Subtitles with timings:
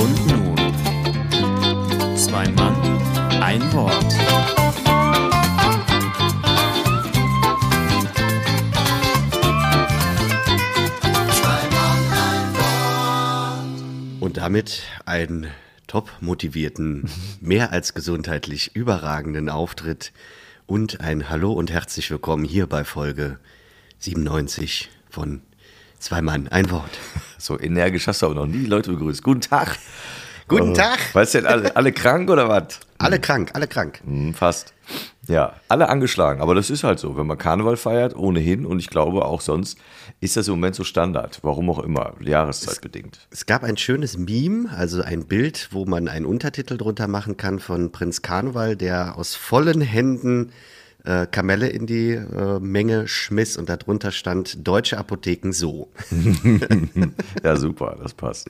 [0.00, 0.56] Und nun,
[2.16, 2.74] zwei Mann,
[3.42, 4.14] ein Wort.
[14.20, 15.48] Und damit einen
[15.86, 20.12] top motivierten, mehr als gesundheitlich überragenden Auftritt
[20.66, 23.38] und ein Hallo und herzlich willkommen hier bei Folge
[23.98, 25.42] 97 von
[26.00, 26.90] Zwei Mann, ein Wort.
[27.42, 29.22] So energisch hast du auch noch nie Leute begrüßt.
[29.22, 29.78] Guten Tag.
[30.46, 30.98] Guten Oh, Tag.
[31.14, 32.80] Weißt du denn, alle, alle krank oder was?
[32.98, 34.02] Alle krank, alle krank.
[34.04, 34.74] Hm, fast.
[35.26, 36.42] Ja, alle angeschlagen.
[36.42, 37.16] Aber das ist halt so.
[37.16, 39.78] Wenn man Karneval feiert, ohnehin, und ich glaube auch sonst,
[40.20, 41.38] ist das im Moment so Standard.
[41.40, 43.26] Warum auch immer, jahreszeitbedingt.
[43.30, 47.58] Es gab ein schönes Meme, also ein Bild, wo man einen Untertitel drunter machen kann
[47.58, 50.52] von Prinz Karneval, der aus vollen Händen
[51.04, 55.90] äh, Kamelle in die äh, Menge schmiss und darunter stand Deutsche Apotheken so.
[57.42, 58.48] Ja, super, das passt.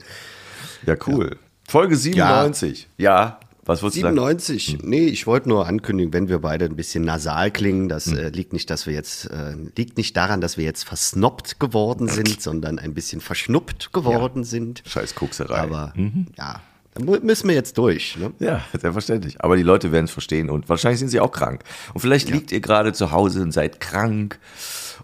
[0.85, 1.37] Ja, cool.
[1.67, 2.89] Folge 97.
[2.97, 4.15] Ja, was wolltest du sagen?
[4.15, 4.79] 97.
[4.83, 8.53] Nee, ich wollte nur ankündigen, wenn wir beide ein bisschen nasal klingen, das äh, liegt
[8.53, 12.79] nicht, dass wir jetzt äh, liegt nicht daran, dass wir jetzt versnobbt geworden sind, sondern
[12.79, 14.81] ein bisschen verschnuppt geworden sind.
[14.87, 15.55] Scheiß Kokserei.
[15.59, 15.93] Aber
[16.37, 16.61] ja, da mu-
[16.99, 18.17] müssen wir jetzt durch.
[18.17, 18.33] Ne?
[18.39, 19.41] Ja, selbstverständlich.
[19.41, 21.63] Aber die Leute werden es verstehen und wahrscheinlich sind sie auch krank.
[21.93, 24.39] Und vielleicht liegt ihr gerade zu Hause und seid krank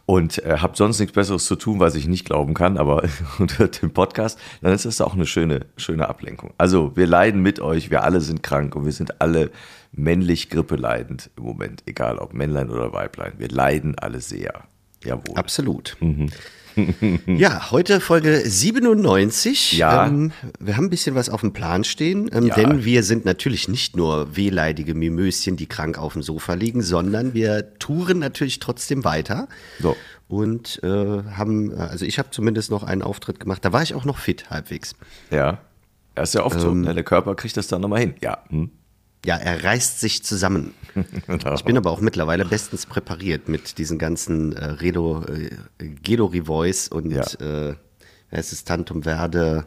[0.06, 3.04] und äh, habt sonst nichts Besseres zu tun, was ich nicht glauben kann, aber
[3.40, 6.54] unter dem Podcast, dann ist das auch eine schöne, schöne Ablenkung.
[6.58, 9.52] Also wir leiden mit euch, wir alle sind krank und wir sind alle
[9.92, 13.34] männlich grippeleidend im Moment, egal ob Männlein oder Weiblein.
[13.38, 14.64] Wir leiden alle sehr.
[15.04, 15.36] Jawohl.
[15.36, 15.98] Absolut.
[17.25, 19.73] ja, heute Folge 97.
[19.78, 20.08] Ja.
[20.08, 22.56] Ähm, wir haben ein bisschen was auf dem Plan stehen, ähm, Ja.
[22.56, 27.34] denn wir sind natürlich nicht nur wehleidige Mimöschen, die krank auf dem Sofa liegen, sondern
[27.34, 29.47] wir touren natürlich trotzdem weiter.
[29.80, 29.95] So.
[30.28, 34.06] Und äh, haben, also ich habe zumindest noch einen Auftritt gemacht, da war ich auch
[34.06, 34.95] noch fit halbwegs.
[35.31, 35.59] Ja.
[36.16, 36.94] Das ist ja oft so, ne?
[36.94, 38.16] der Körper kriegt das dann nochmal hin.
[38.22, 38.39] Ja.
[38.50, 38.72] Hm.
[39.26, 40.74] Ja, er reißt sich zusammen.
[41.56, 45.50] Ich bin aber auch mittlerweile bestens präpariert mit diesen ganzen äh, Redo, äh,
[46.02, 47.22] Gedori Voice und Ja.
[47.22, 47.75] äh,
[48.31, 49.66] wer ist es, Tantum Verde.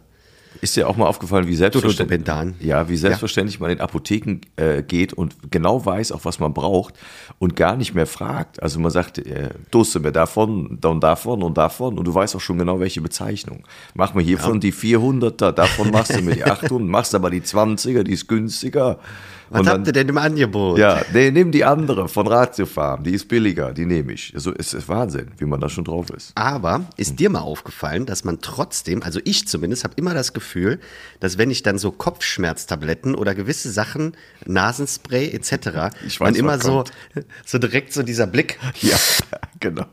[0.60, 2.26] Ist dir auch mal aufgefallen, wie selbstverständlich,
[2.58, 6.94] ja, wie selbstverständlich man in Apotheken äh, geht und genau weiß auch, was man braucht
[7.38, 8.60] und gar nicht mehr fragt.
[8.60, 12.40] Also man sagt, äh, Dose mir davon, und davon und davon und du weißt auch
[12.40, 13.64] schon genau, welche Bezeichnung.
[13.94, 18.02] Mach mir hiervon die 400er, davon machst du mir die 800, machst aber die 20er,
[18.02, 18.98] die ist günstiger.
[19.50, 20.78] Was habt ihr denn im Angebot?
[20.78, 24.32] Ja, nee, nimm die andere von Ratio Farm, die ist billiger, die nehme ich.
[24.34, 26.32] Also es ist Wahnsinn, wie man da schon drauf ist.
[26.36, 30.78] Aber ist dir mal aufgefallen, dass man trotzdem, also ich zumindest, habe immer das Gefühl,
[31.18, 34.16] dass wenn ich dann so Kopfschmerztabletten oder gewisse Sachen,
[34.46, 36.92] Nasenspray etc., Ich weiß, was immer so, kommt.
[37.44, 38.96] so direkt so dieser Blick, Ja,
[39.60, 39.86] genau.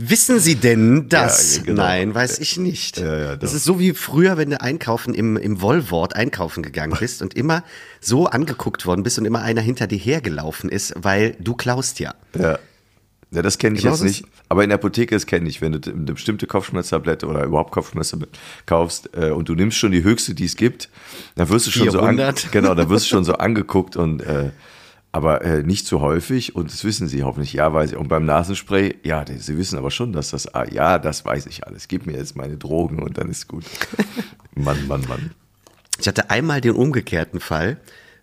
[0.00, 1.56] Wissen Sie denn das?
[1.56, 1.82] Ja, genau.
[1.82, 2.98] Nein, weiß ich nicht.
[2.98, 6.96] Ja, ja, das ist so wie früher, wenn du einkaufen im, im Wollwort einkaufen gegangen
[7.00, 7.64] bist und immer
[8.00, 12.14] so angeguckt worden bist und immer einer hinter dir hergelaufen ist, weil du klaust ja.
[12.38, 12.60] Ja.
[13.30, 14.24] Ja, das kenne ich Genau jetzt nicht.
[14.48, 15.60] Aber in der Apotheke, das kenne ich.
[15.60, 18.32] Wenn du eine bestimmte Kopfschmerztablette oder überhaupt Kopfschmerztablette
[18.64, 20.88] kaufst äh, und du nimmst schon die höchste, die es gibt,
[21.34, 22.44] dann wirst du schon so 400.
[22.44, 24.50] an, genau, dann wirst du schon so angeguckt und äh,
[25.18, 27.52] aber äh, nicht so häufig und das wissen sie hoffentlich.
[27.52, 27.96] Ja, weiß ich.
[27.96, 31.46] Und beim Nasenspray, ja, die, sie wissen aber schon, dass das, ah, ja, das weiß
[31.46, 31.88] ich alles.
[31.88, 33.64] Gib mir jetzt meine Drogen und dann ist gut.
[34.54, 35.32] Mann, Mann, Mann.
[35.98, 37.78] Ich hatte einmal den umgekehrten Fall.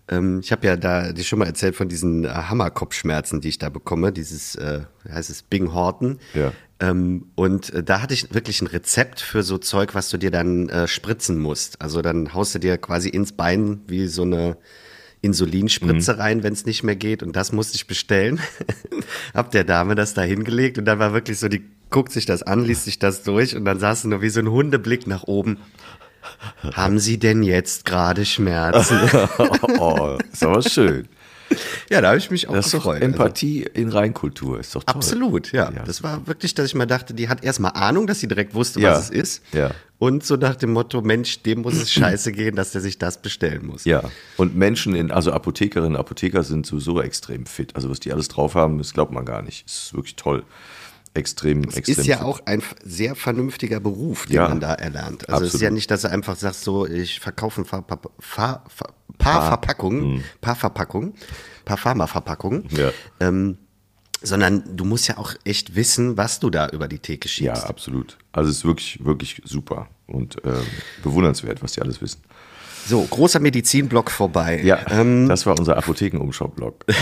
[0.08, 3.58] Ähm, ich habe ja da dir schon mal erzählt von diesen äh, Hammerkopfschmerzen, die ich
[3.58, 6.20] da bekomme, dieses, äh, wie heißt es, Bing Horton.
[6.34, 6.54] Ja.
[6.80, 10.32] Ähm, und äh, da hatte ich wirklich ein Rezept für so Zeug, was du dir
[10.32, 11.82] dann äh, spritzen musst.
[11.82, 14.56] Also dann haust du dir quasi ins Bein wie so eine
[15.26, 16.20] Insulinspritze Mhm.
[16.20, 17.24] rein, wenn es nicht mehr geht.
[17.24, 18.40] Und das musste ich bestellen.
[19.34, 22.44] Hab der Dame das da hingelegt und dann war wirklich so, die guckt sich das
[22.44, 25.24] an, liest sich das durch und dann saß sie nur wie so ein Hundeblick nach
[25.24, 25.58] oben.
[26.74, 28.98] Haben Sie denn jetzt gerade Schmerzen?
[29.78, 31.08] oh, ist aber schön.
[31.90, 32.96] ja, da habe ich mich auch Das gefreut.
[33.02, 34.60] Also, Empathie in Reinkultur.
[34.60, 34.96] Ist doch toll.
[34.96, 35.72] absolut, ja.
[35.72, 35.84] Ja.
[35.84, 38.80] Das war wirklich, dass ich mal dachte, die hat erstmal Ahnung, dass sie direkt wusste,
[38.80, 38.92] Ja.
[38.92, 39.44] was es ist.
[39.54, 39.72] Ja.
[39.98, 43.22] Und so nach dem Motto, Mensch, dem muss es scheiße gehen, dass der sich das
[43.22, 43.86] bestellen muss.
[43.86, 44.04] Ja,
[44.36, 47.76] und Menschen in, also Apothekerinnen, Apotheker sind sowieso extrem fit.
[47.76, 49.66] Also was die alles drauf haben, das glaubt man gar nicht.
[49.66, 50.44] Das ist wirklich toll.
[51.16, 54.50] Extrem, extrem Ist ja auch ein sehr vernünftiger Beruf, den Ja.
[54.50, 55.28] man da erlernt.
[55.30, 55.74] Also es ist ja Absolut.
[55.76, 58.64] nicht, dass du einfach sagst, so, ich verkaufe ein paar, paar, paar,
[59.18, 61.14] paar Verpackungen, paar Verpackungen,
[61.64, 62.66] paar Pharmaverpackungen.
[62.72, 62.92] Ja.
[63.20, 63.58] Ähm,
[64.22, 67.70] sondern du musst ja auch echt wissen, was du da über die Theke Ja, schiebst.
[67.70, 68.18] absolut.
[68.32, 70.64] Also es ist wirklich, wirklich super und ähm,
[71.04, 72.22] bewundernswert, was die alles wissen.
[72.88, 74.62] So, großer Medizinblock vorbei.
[74.64, 76.86] Ja, Ähm, das war unser Apothekenumschau-Blog.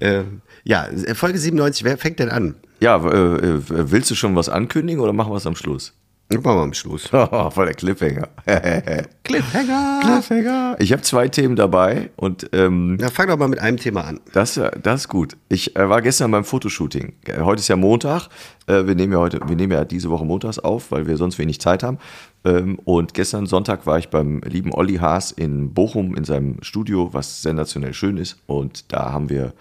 [0.00, 0.24] äh,
[0.64, 2.54] Ja, Folge 97, wer fängt denn an?
[2.80, 5.92] Ja, äh, willst du schon was ankündigen oder machen wir es am Schluss?
[6.32, 7.10] Machen wir am Schluss.
[7.12, 8.28] Oh, voll der Cliffhanger.
[9.24, 10.00] Cliffhanger!
[10.02, 10.76] Cliffhanger.
[10.78, 14.20] Ich habe zwei Themen dabei und ähm, Na, fang doch mal mit einem Thema an.
[14.32, 15.36] das, äh, das ist gut.
[15.50, 17.12] Ich äh, war gestern beim Fotoshooting.
[17.26, 18.28] Äh, Heute ist ja Montag.
[18.66, 21.38] Äh, wir nehmen ja heute, wir nehmen ja diese Woche montags auf, weil wir sonst
[21.38, 21.98] wenig Zeit haben.
[22.44, 27.10] Ähm, und gestern Sonntag war ich beim lieben Olli Haas in Bochum in seinem Studio,
[27.12, 28.38] was sensationell schön ist.
[28.46, 29.52] Und da haben wir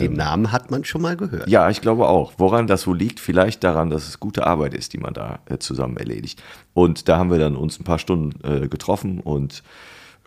[0.00, 1.48] Den Namen hat man schon mal gehört.
[1.48, 2.32] Ja, ich glaube auch.
[2.38, 3.20] Woran das wohl liegt?
[3.20, 6.42] Vielleicht daran, dass es gute Arbeit ist, die man da äh, zusammen erledigt.
[6.72, 9.62] Und da haben wir dann uns ein paar Stunden äh, getroffen und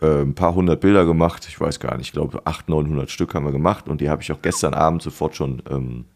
[0.00, 1.46] äh, ein paar hundert Bilder gemacht.
[1.48, 4.22] Ich weiß gar nicht, ich glaube 800, 900 Stück haben wir gemacht und die habe
[4.22, 6.06] ich auch gestern Abend sofort schon ähm,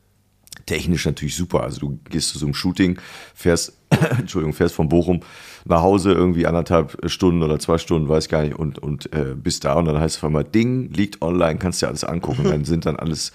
[0.67, 1.63] technisch natürlich super.
[1.63, 2.99] Also du gehst zu so einem Shooting,
[3.35, 3.77] fährst,
[4.19, 5.21] Entschuldigung, fährst von Bochum
[5.65, 9.65] nach Hause irgendwie anderthalb Stunden oder zwei Stunden, weiß gar nicht, und, und äh, bist
[9.65, 12.45] da und dann heißt es auf einmal, Ding liegt online, kannst dir alles angucken.
[12.45, 13.33] dann sind dann alles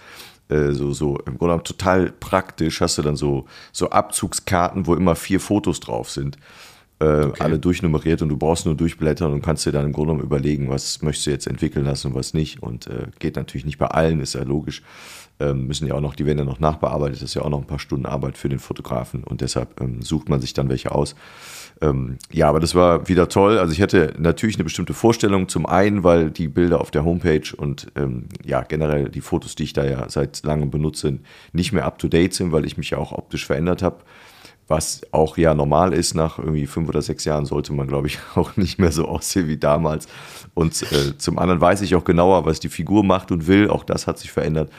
[0.50, 4.96] äh, so, so im Grunde genommen total praktisch, hast du dann so, so Abzugskarten, wo
[4.96, 6.38] immer vier Fotos drauf sind.
[7.00, 10.26] Äh, alle durchnummeriert und du brauchst nur durchblättern und kannst dir dann im Grunde genommen
[10.26, 12.64] überlegen, was möchtest du jetzt entwickeln lassen und was nicht.
[12.64, 14.82] Und äh, geht natürlich nicht bei allen, ist ja logisch.
[15.40, 17.60] Ähm, müssen ja auch noch, die werden ja noch nachbearbeitet, das ist ja auch noch
[17.60, 20.92] ein paar Stunden Arbeit für den Fotografen und deshalb ähm, sucht man sich dann welche
[20.92, 21.16] aus.
[21.82, 23.58] Ähm, ja, aber das war wieder toll.
[23.58, 25.48] Also ich hatte natürlich eine bestimmte Vorstellung.
[25.48, 29.64] Zum einen, weil die Bilder auf der Homepage und ähm, ja generell die Fotos, die
[29.64, 31.20] ich da ja seit langem benutze,
[31.54, 33.98] nicht mehr up to date sind, weil ich mich ja auch optisch verändert habe.
[34.70, 38.20] Was auch ja normal ist, nach irgendwie fünf oder sechs Jahren sollte man, glaube ich,
[38.36, 40.08] auch nicht mehr so aussehen wie damals.
[40.56, 43.70] Und äh, zum anderen weiß ich auch genauer, was die Figur macht und will.
[43.70, 44.72] Auch das hat sich verändert.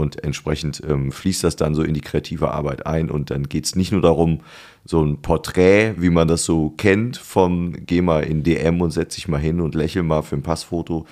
[0.00, 3.10] Und entsprechend ähm, fließt das dann so in die kreative Arbeit ein.
[3.10, 4.40] Und dann geht es nicht nur darum,
[4.84, 9.14] so ein Porträt, wie man das so kennt, vom geh mal in DM und setz
[9.14, 11.06] dich mal hin und lächel mal für ein Passfoto,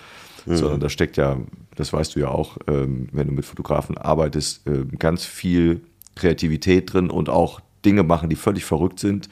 [0.46, 1.36] sondern da steckt ja,
[1.76, 5.82] das weißt du ja auch, ähm, wenn du mit Fotografen arbeitest, äh, ganz viel
[6.14, 9.28] Kreativität drin und auch Dinge machen, die völlig verrückt sind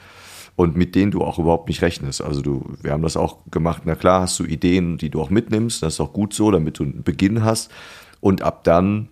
[0.55, 2.23] und mit denen du auch überhaupt nicht rechnest.
[2.23, 5.31] Also du, wir haben das auch gemacht, na klar, hast du Ideen, die du auch
[5.31, 7.71] mitnimmst, das ist auch gut so, damit du einen Beginn hast
[8.21, 9.09] und ab dann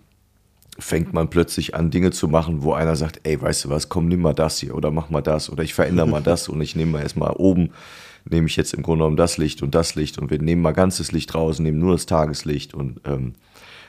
[0.77, 4.07] fängt man plötzlich an, Dinge zu machen, wo einer sagt, ey, weißt du was, komm,
[4.07, 6.75] nimm mal das hier oder mach mal das oder ich verändere mal das und ich
[6.75, 7.71] nehme mal erstmal oben,
[8.29, 10.73] nehme ich jetzt im Grunde genommen das Licht und das Licht und wir nehmen mal
[10.73, 13.33] ganzes Licht raus, nehmen nur das Tageslicht und ähm,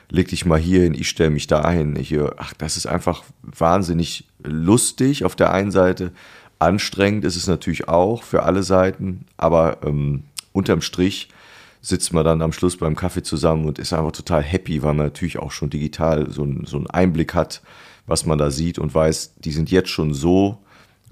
[0.09, 1.95] leg dich mal hier hin, ich stelle mich da hin.
[1.95, 6.11] Hier, ach, das ist einfach wahnsinnig lustig auf der einen Seite.
[6.59, 10.23] Anstrengend ist es natürlich auch für alle Seiten, aber ähm,
[10.53, 11.29] unterm Strich
[11.87, 15.05] sitzt man dann am Schluss beim Kaffee zusammen und ist einfach total happy, weil man
[15.05, 17.61] natürlich auch schon digital so, ein, so einen Einblick hat,
[18.05, 20.57] was man da sieht und weiß, die sind jetzt schon so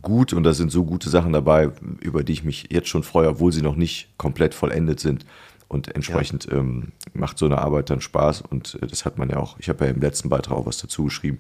[0.02, 3.30] gut und da sind so gute Sachen dabei, über die ich mich jetzt schon freue,
[3.30, 5.26] obwohl sie noch nicht komplett vollendet sind.
[5.68, 9.38] Und entsprechend ähm, macht so eine Arbeit dann Spaß und äh, das hat man ja
[9.38, 11.40] auch, ich habe ja im letzten Beitrag auch was dazu geschrieben.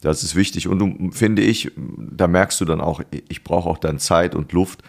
[0.00, 3.78] Das ist wichtig und du, finde ich, da merkst du dann auch, ich brauche auch
[3.78, 4.82] dann Zeit und Luft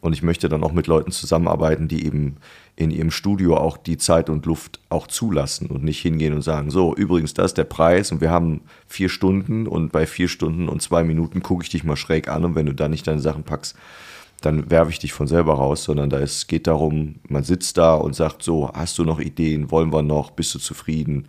[0.00, 2.36] und ich möchte dann auch mit Leuten zusammenarbeiten, die eben
[2.78, 6.70] in ihrem Studio auch die Zeit und Luft auch zulassen und nicht hingehen und sagen,
[6.70, 10.68] so, übrigens, das ist der Preis und wir haben vier Stunden und bei vier Stunden
[10.68, 13.18] und zwei Minuten gucke ich dich mal schräg an und wenn du dann nicht deine
[13.18, 13.74] Sachen packst,
[14.42, 17.94] dann werfe ich dich von selber raus, sondern da es geht darum, man sitzt da
[17.94, 21.26] und sagt so, hast du noch Ideen, wollen wir noch, bist du zufrieden,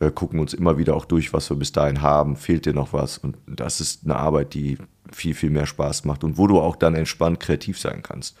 [0.00, 2.92] äh, gucken uns immer wieder auch durch, was wir bis dahin haben, fehlt dir noch
[2.92, 3.18] was?
[3.18, 4.78] Und das ist eine Arbeit, die
[5.12, 8.36] viel, viel mehr Spaß macht und wo du auch dann entspannt kreativ sein kannst.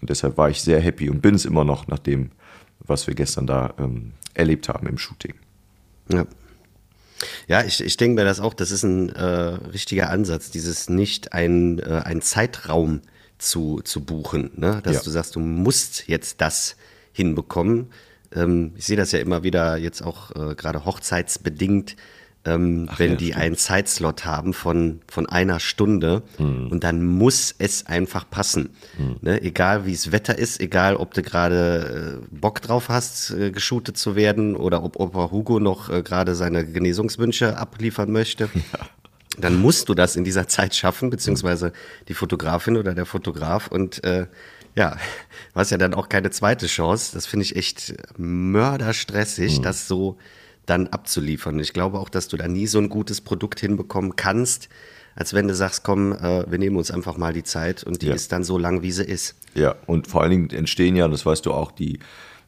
[0.00, 2.30] Und deshalb war ich sehr happy und bin es immer noch nach dem,
[2.80, 5.34] was wir gestern da ähm, erlebt haben im Shooting.
[6.10, 6.26] Ja.
[7.48, 11.34] Ja, ich, ich denke mir das auch, das ist ein äh, richtiger Ansatz, dieses nicht
[11.34, 13.02] ein, äh, ein Zeitraum
[13.36, 14.80] zu, zu buchen, ne?
[14.82, 15.02] dass Ja.
[15.02, 16.76] du sagst, du musst jetzt das
[17.12, 17.90] hinbekommen.
[18.34, 21.96] Ähm, ich sehe das ja immer wieder jetzt auch äh, gerade hochzeitsbedingt,
[22.46, 23.42] ähm, wenn ja, die stimmt.
[23.42, 26.68] einen Zeitslot haben von, von einer Stunde Hm.
[26.68, 28.70] und dann muss es einfach passen.
[29.20, 29.42] Ne?
[29.42, 33.98] Egal wie es Wetter ist, egal ob du gerade äh, Bock drauf hast, äh, geshootet
[33.98, 38.48] zu werden oder ob Opa Hugo noch äh, gerade seine Genesungswünsche abliefern möchte.
[39.38, 41.72] Dann musst du das in dieser Zeit schaffen, beziehungsweise
[42.08, 44.26] die Fotografin oder der Fotograf und äh,
[44.76, 44.96] ja,
[45.52, 47.10] du hast ja dann auch keine zweite Chance.
[47.12, 50.16] Das finde ich echt mörderstressig, das so
[50.70, 51.58] dann abzuliefern.
[51.58, 54.68] Ich glaube auch, dass du da nie so ein gutes Produkt hinbekommen kannst,
[55.16, 58.06] als wenn du sagst, komm, äh, wir nehmen uns einfach mal die Zeit und die
[58.06, 58.14] Ja.
[58.14, 59.34] ist dann so lang, wie sie ist.
[59.54, 61.98] Ja, und vor allen Dingen entstehen ja, und das weißt du auch, die,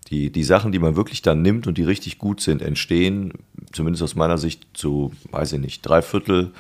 [0.08, 3.32] die, die Sachen, die man wirklich dann nimmt und die richtig gut sind, entstehen,
[3.72, 6.52] zumindest aus meiner Sicht, zu, weiß ich nicht, drei Viertel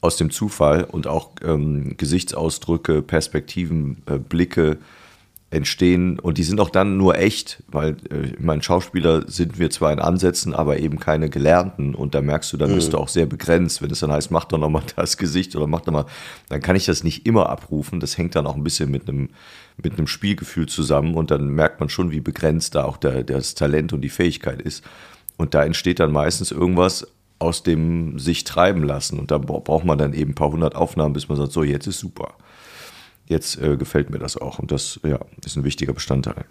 [0.00, 4.78] aus dem Zufall und auch ähm, Gesichtsausdrücke, Perspektiven, äh, Blicke,
[5.50, 6.18] entstehen.
[6.20, 9.92] Und die sind auch dann nur echt, weil äh, ich meine, Schauspieler sind wir zwar
[9.92, 11.94] in Ansätzen, aber eben keine Gelernten.
[11.94, 14.44] Und da merkst du, dann bist du auch sehr begrenzt, wenn es dann heißt, mach
[14.44, 16.06] doch nochmal das Gesicht oder mach doch mal,
[16.48, 19.30] dann kann ich das nicht immer abrufen, das hängt dann auch ein bisschen mit einem
[19.82, 21.14] mit einem Spielgefühl zusammen.
[21.14, 24.60] Und dann merkt man schon, wie begrenzt da auch der, das Talent und die Fähigkeit
[24.60, 24.84] ist.
[25.36, 27.06] Und da entsteht dann meistens irgendwas
[27.38, 29.18] aus dem sich treiben lassen.
[29.18, 31.86] Und da braucht man dann eben ein paar hundert Aufnahmen, bis man sagt, so jetzt
[31.86, 32.34] ist super
[33.30, 34.58] jetzt äh, gefällt mir das auch.
[34.58, 36.44] Und das ja, ist ein wichtiger Bestandteil.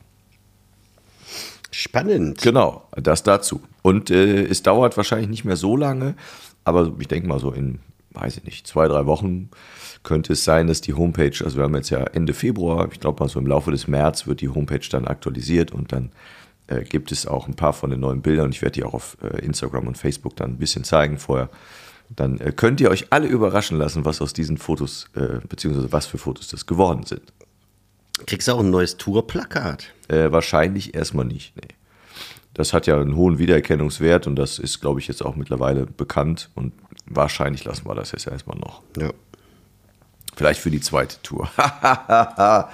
[1.72, 2.42] Spannend.
[2.42, 3.62] Genau, das dazu.
[3.84, 6.16] Und äh, es dauert wahrscheinlich nicht mehr so lange,
[6.64, 7.80] aber ich denke mal so in,
[8.12, 9.50] weiß ich nicht, zwei, drei Wochen
[10.02, 13.22] könnte es sein, dass die Homepage, also wir haben jetzt ja Ende Februar, ich glaube
[13.22, 16.12] mal so im Laufe des März wird die Homepage dann aktualisiert und dann
[16.68, 18.94] äh, gibt es auch ein paar von den neuen Bildern und ich werde die auch
[18.94, 21.50] auf äh, Instagram und Facebook dann ein bisschen zeigen vorher
[22.10, 26.06] dann äh, könnt ihr euch alle überraschen lassen, was aus diesen Fotos, äh, beziehungsweise was
[26.06, 27.34] für Fotos das geworden sind.
[28.26, 29.94] Kriegst du auch ein neues Tourplakat?
[30.08, 31.76] Äh, wahrscheinlich erstmal nicht, nee.
[32.54, 36.50] Das hat ja einen hohen Wiedererkennungswert und das ist, glaube ich, jetzt auch mittlerweile bekannt
[36.56, 36.74] und
[37.06, 38.82] wahrscheinlich lassen wir das jetzt erstmal noch.
[38.98, 39.12] Ja.
[40.40, 41.50] Vielleicht für die zweite Tour.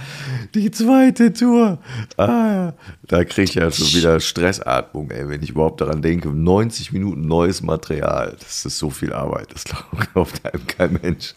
[0.53, 1.79] die zweite Tour.
[2.15, 2.73] Ah,
[3.07, 6.29] da kriege ich ja schon wieder Stressatmung, ey, wenn ich überhaupt daran denke.
[6.29, 8.37] 90 Minuten neues Material.
[8.39, 9.51] Das ist so viel Arbeit.
[9.51, 11.33] Das glaubt einem kein Mensch.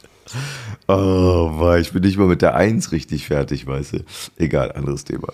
[0.86, 4.04] Oh, boah, ich bin nicht mal mit der Eins richtig fertig, weißt du.
[4.36, 5.32] Egal, anderes Thema.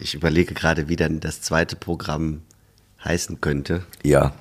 [0.00, 2.42] Ich überlege gerade, wie dann das zweite Programm
[3.04, 3.84] heißen könnte.
[4.02, 4.34] Ja.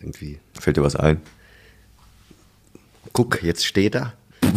[0.00, 0.38] Irgendwie.
[0.60, 1.22] Fällt dir was ein?
[3.12, 4.14] Guck, jetzt steht er.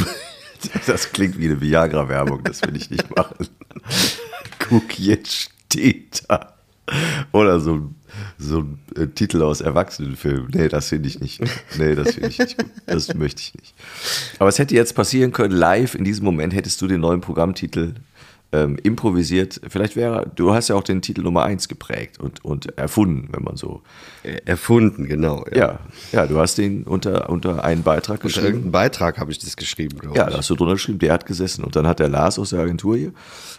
[0.88, 3.50] Das klingt wie eine Viagra-Werbung, das will ich nicht machen.
[4.58, 6.56] Guck, jetzt steht er.
[7.32, 7.92] Oder so,
[8.38, 10.50] so ein äh, Titel aus Erwachsenenfilmen.
[10.54, 11.42] Nee, das finde ich nicht.
[11.78, 12.72] Nee, das finde ich nicht gut.
[12.86, 13.76] Das möchte ich nicht.
[14.40, 17.96] Aber es hätte jetzt passieren können, live in diesem Moment hättest du den neuen Programmtitel
[18.64, 19.60] ähm, improvisiert.
[19.68, 23.44] Vielleicht wäre, du hast ja auch den Titel Nummer 1 geprägt und, und erfunden, wenn
[23.44, 23.82] man so.
[24.46, 25.46] Erfunden, genau.
[25.54, 25.80] Ja,
[26.12, 28.46] ja, du hast den unter, unter einen Beitrag Unter geschrieben.
[28.48, 30.32] irgendeinem Beitrag habe ich das geschrieben, glaube Ja, ich.
[30.32, 31.64] da hast du drunter geschrieben, der hat gesessen.
[31.64, 33.12] Und dann hat der Lars aus der Agentur hier,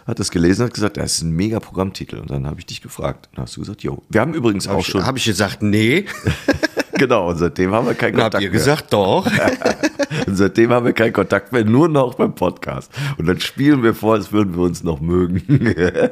[0.05, 2.17] hat das gelesen und hat gesagt, das ist ein mega Programmtitel.
[2.17, 3.27] Und dann habe ich dich gefragt.
[3.31, 4.03] Und dann hast du gesagt, jo.
[4.09, 6.05] Wir haben übrigens auch Habe ich, schon, hab ich gesagt, nee.
[6.97, 8.59] genau, und seitdem haben wir keinen Dann habt Kontakt ihr mehr.
[8.59, 9.25] gesagt, doch.
[10.25, 12.91] Und seitdem haben wir keinen Kontakt mehr, nur noch beim Podcast.
[13.17, 15.73] Und dann spielen wir vor, als würden wir uns noch mögen.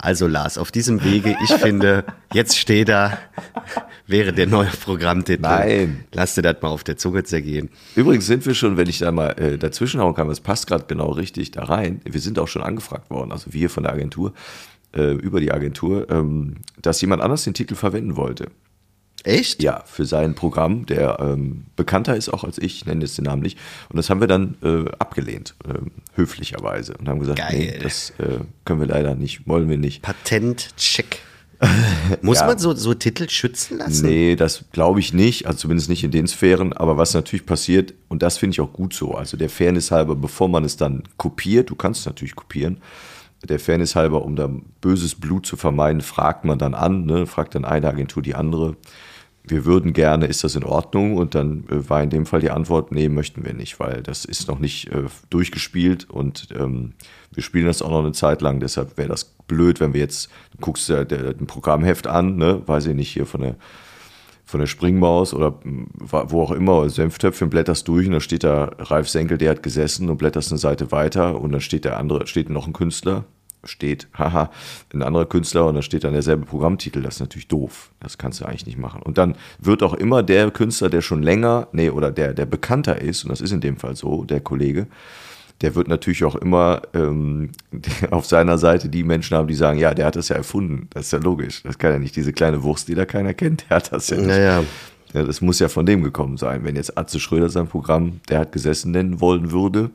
[0.00, 3.18] Also Lars, auf diesem Wege, ich finde, jetzt steht er,
[4.06, 5.42] wäre der neue Programmtitel.
[5.42, 6.04] Nein.
[6.12, 7.68] Lass dir das mal auf der Zunge zergehen.
[7.96, 11.10] Übrigens sind wir schon, wenn ich da mal äh, dazwischenhauen kann, das passt gerade genau
[11.10, 12.00] richtig da rein.
[12.04, 14.34] Wir sind auch schon angefragt worden, also wir von der Agentur,
[14.94, 18.46] äh, über die Agentur, ähm, dass jemand anders den Titel verwenden wollte.
[19.24, 19.62] Echt?
[19.62, 23.42] Ja, für sein Programm, der ähm, bekannter ist auch als ich, nenne jetzt den Namen
[23.42, 23.58] nicht.
[23.88, 26.94] Und das haben wir dann äh, abgelehnt, ähm, höflicherweise.
[26.98, 27.58] Und haben gesagt, Geil.
[27.58, 30.02] nee, das äh, können wir leider nicht, wollen wir nicht.
[30.02, 31.20] Patentcheck.
[32.22, 32.46] Muss Ja.
[32.46, 34.06] man so, so Titel schützen lassen?
[34.06, 37.94] Nee, das glaube ich nicht, also zumindest nicht in den Sphären, aber was natürlich passiert,
[38.08, 41.02] und das finde ich auch gut so, also der Fairness halber, bevor man es dann
[41.16, 42.78] kopiert, du kannst es natürlich kopieren,
[43.44, 47.54] der Fairness halber, um da böses Blut zu vermeiden, fragt man dann an, ne, fragt
[47.54, 48.76] dann eine Agentur die andere,
[49.50, 51.16] wir würden gerne, ist das in Ordnung?
[51.16, 54.24] Und dann äh, war in dem Fall die Antwort, nee, möchten wir nicht, weil das
[54.24, 56.92] ist noch nicht äh, durchgespielt und ähm,
[57.32, 58.60] wir spielen das auch noch eine Zeit lang.
[58.60, 62.86] Deshalb wäre das blöd, wenn wir jetzt, du guckst ja der, Programmheft an, ne, weiß
[62.86, 63.56] ich nicht, hier von der,
[64.48, 65.86] von der Springmaus oder mh,
[66.28, 70.08] wo auch immer, Senftöpfchen, blätterst durch und da steht da Ralf Senkel, der hat gesessen
[70.08, 73.26] und blätterst eine Seite weiter und dann steht der andere, steht noch ein Künstler,
[73.64, 74.50] steht, haha,
[74.94, 77.02] ein anderer Künstler und dann steht dann derselbe Programmtitel.
[77.02, 77.90] Das ist natürlich doof.
[78.00, 79.02] Das kannst du eigentlich nicht machen.
[79.02, 83.02] Und dann wird auch immer der Künstler, der schon länger, nee, oder der, der bekannter
[83.02, 84.86] ist, und das ist in dem Fall so, der Kollege,
[85.60, 87.50] der wird natürlich auch immer ähm,
[88.10, 90.88] auf seiner Seite die Menschen haben, die sagen, ja, der hat das ja erfunden.
[90.90, 91.62] Das ist ja logisch.
[91.62, 94.16] Das kann ja nicht diese kleine Wurst, die da keiner kennt, der hat das ja
[94.16, 94.26] nicht.
[94.26, 94.64] Naja.
[95.14, 96.64] Ja, das muss ja von dem gekommen sein.
[96.64, 99.90] Wenn jetzt Atze Schröder sein Programm, der hat gesessen nennen wollen würde,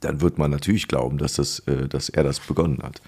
[0.00, 3.02] dann wird man natürlich glauben, dass, das, äh, dass er das begonnen hat.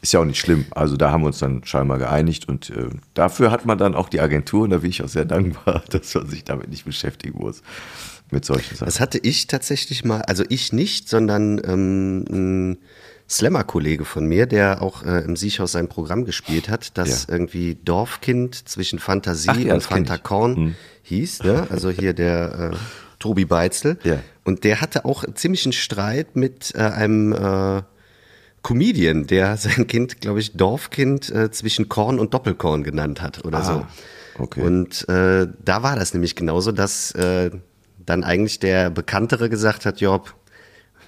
[0.00, 0.66] Ist ja auch nicht schlimm.
[0.70, 4.08] Also da haben wir uns dann scheinbar geeinigt und äh, dafür hat man dann auch
[4.08, 7.38] die Agentur und da bin ich auch sehr dankbar, dass man sich damit nicht beschäftigen
[7.38, 7.62] muss.
[8.30, 8.86] Mit solchen Sachen.
[8.86, 12.78] Das hatte ich tatsächlich mal, also ich nicht, sondern ähm, ein
[13.30, 17.34] Slammer-Kollege von mir, der auch äh, im Siechhaus sein Programm gespielt hat, das Ja.
[17.34, 20.22] irgendwie Dorfkind zwischen Fantasie Ach ja, und das kenn Fanta ich.
[20.22, 21.42] Korn hieß.
[21.44, 21.66] Ne?
[21.70, 22.76] Also hier der äh,
[23.18, 23.98] Tobi Beitzel.
[24.04, 24.20] Ja.
[24.44, 27.82] Und der hatte auch ziemlich einen Streit mit äh, einem äh,
[28.62, 33.58] Comedian, der sein Kind, glaube ich, Dorfkind äh, zwischen Korn und Doppelkorn genannt hat oder
[33.58, 33.86] Ah,
[34.36, 34.42] so.
[34.42, 34.60] okay.
[34.62, 37.50] Und äh, da war das nämlich genauso, dass äh,
[38.08, 40.34] dann eigentlich der Bekanntere gesagt hat, Job,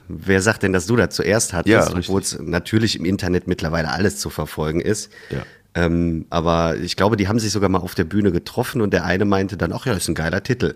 [0.09, 3.89] wer sagt denn, dass du da zuerst hattest, Ja, obwohl es natürlich im Internet mittlerweile
[3.91, 5.11] alles zu verfolgen ist.
[5.31, 5.43] Ja.
[5.75, 9.05] Ähm, aber ich glaube, die haben sich sogar mal auf der Bühne getroffen und der
[9.05, 10.75] eine meinte dann, ach ja, ist ein geiler Titel.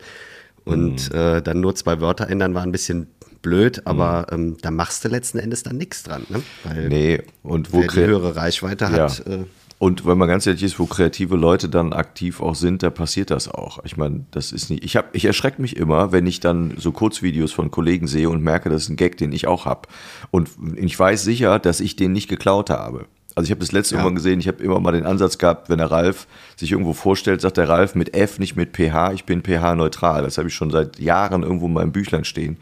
[0.65, 1.19] Und Mhm.
[1.19, 3.09] äh, dann nur zwei Wörter ändern war ein bisschen
[3.43, 6.25] blöd, aber ähm, da machst du letzten Endes dann nichts dran.
[6.31, 6.43] Ne?
[6.63, 9.33] Weil Nee, und wo wer die höhere Reichweite hat, Ja.
[9.35, 9.45] äh,
[9.85, 13.31] Und wenn man ganz ehrlich ist, wo kreative Leute dann aktiv auch sind, da passiert
[13.31, 13.85] das auch.
[13.85, 14.83] Ich meine, das ist nicht.
[14.83, 18.43] Ich habe, ich erschrecke mich immer, wenn ich dann so Kurzvideos von Kollegen sehe und
[18.43, 19.87] merke, das ist ein Gag, den ich auch habe.
[20.31, 23.05] Und ich weiß sicher, dass ich den nicht geklaut habe.
[23.35, 24.03] Also ich habe das letzte Ja.
[24.03, 27.43] Mal gesehen, ich habe immer mal den Ansatz gehabt, wenn der Ralf sich irgendwo vorstellt,
[27.43, 30.23] sagt der Ralf mit F, nicht mit PH, ich bin PH-neutral.
[30.23, 32.57] Das habe ich schon seit Jahren irgendwo in meinem Büchlein stehen.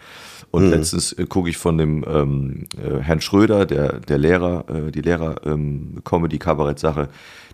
[0.53, 4.91] Und letztens äh, gucke ich von dem ähm, äh, Herrn Schröder, der, der Lehrer, äh,
[4.93, 7.09] die Lehrer-Comedy-Kabarett-Sache,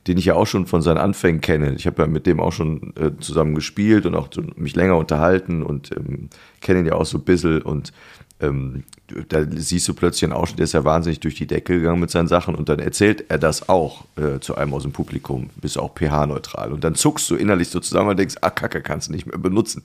[0.09, 1.75] den ich ja auch schon von seinen Anfängen kenne.
[1.75, 5.63] Ich habe ja mit dem auch schon äh, zusammen gespielt und auch mich länger unterhalten
[5.63, 6.29] und ähm,
[6.61, 7.63] kenne ihn ja auch so ein bisschen.
[7.63, 7.93] Und
[8.41, 8.85] ähm,
[9.29, 12.11] da siehst du plötzlich einen Ausschnitt, der ist ja wahnsinnig durch die Decke gegangen mit
[12.11, 15.79] seinen Sachen und dann erzählt er das auch äh, zu einem aus dem Publikum, bist
[15.79, 16.73] auch pH-neutral.
[16.73, 19.39] Und dann zuckst du innerlich so zusammen und denkst, ah, Kacke, kannst du nicht mehr
[19.39, 19.83] benutzen.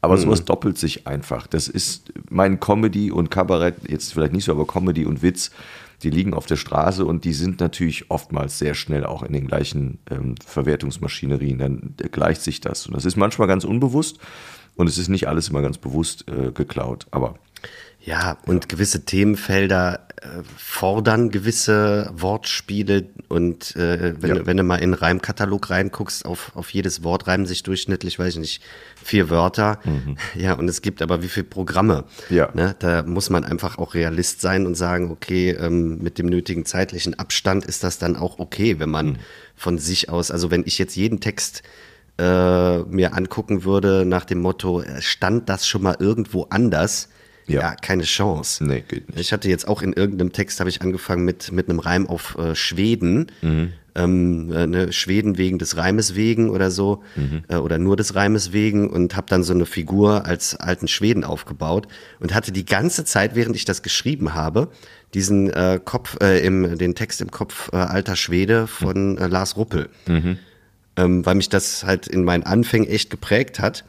[0.00, 1.46] Aber sowas doppelt sich einfach.
[1.46, 5.50] Das ist mein Comedy und Kabarett, jetzt vielleicht nicht so, aber Comedy und Witz,
[6.02, 9.46] die liegen auf der Straße und die sind natürlich oftmals sehr schnell auch in den
[9.46, 11.58] gleichen ähm, Verwertungsmaschinerien.
[11.58, 12.86] Dann gleicht sich das.
[12.86, 14.18] Und das ist manchmal ganz unbewusst
[14.74, 17.06] und es ist nicht alles immer ganz bewusst äh, geklaut.
[17.10, 17.36] Aber
[18.06, 20.26] Ja, und gewisse Themenfelder äh,
[20.58, 24.34] fordern gewisse Wortspiele und äh, wenn, Ja.
[24.36, 28.34] du- wenn du mal in Reimkatalog reinguckst, auf, auf jedes Wort reimen sich durchschnittlich, weiß
[28.34, 28.62] ich nicht,
[29.02, 29.80] vier Wörter.
[30.34, 32.04] Ja, und es gibt aber wie viele Programme.
[32.28, 32.36] Mhm.
[32.36, 32.50] Ja.
[32.54, 32.76] Ne?
[32.78, 37.18] Da muss man einfach auch Realist sein und sagen, okay, ähm, mit dem nötigen zeitlichen
[37.18, 38.92] Abstand ist das dann auch okay, wenn Mhm.
[38.92, 39.18] man
[39.56, 41.62] von sich aus, also wenn ich jetzt jeden Text
[42.18, 47.08] äh, mir angucken würde nach dem Motto, äh, stand das schon mal irgendwo anders?
[47.46, 47.60] Ja.
[47.60, 48.64] ja keine Chance.
[48.64, 49.20] Nee, geht nicht.
[49.20, 52.36] Ich hatte jetzt auch in irgendeinem Text, habe ich angefangen mit, mit einem Reim auf
[52.38, 53.30] äh, Schweden.
[53.96, 57.04] Ähm, äh, ne, Schweden wegen des Reimes wegen oder so.
[57.48, 58.90] Äh, oder nur des Reimes wegen.
[58.90, 61.86] Und habe dann so eine Figur als alten Schweden aufgebaut.
[62.18, 64.68] Und hatte die ganze Zeit, während ich das geschrieben habe,
[65.12, 69.56] diesen äh, Kopf, äh, im, den Text im Kopf äh, Alter Schwede von äh, Lars
[69.56, 69.88] Ruppel.
[70.96, 73.84] Ähm, weil mich das halt in meinen Anfängen echt geprägt hat.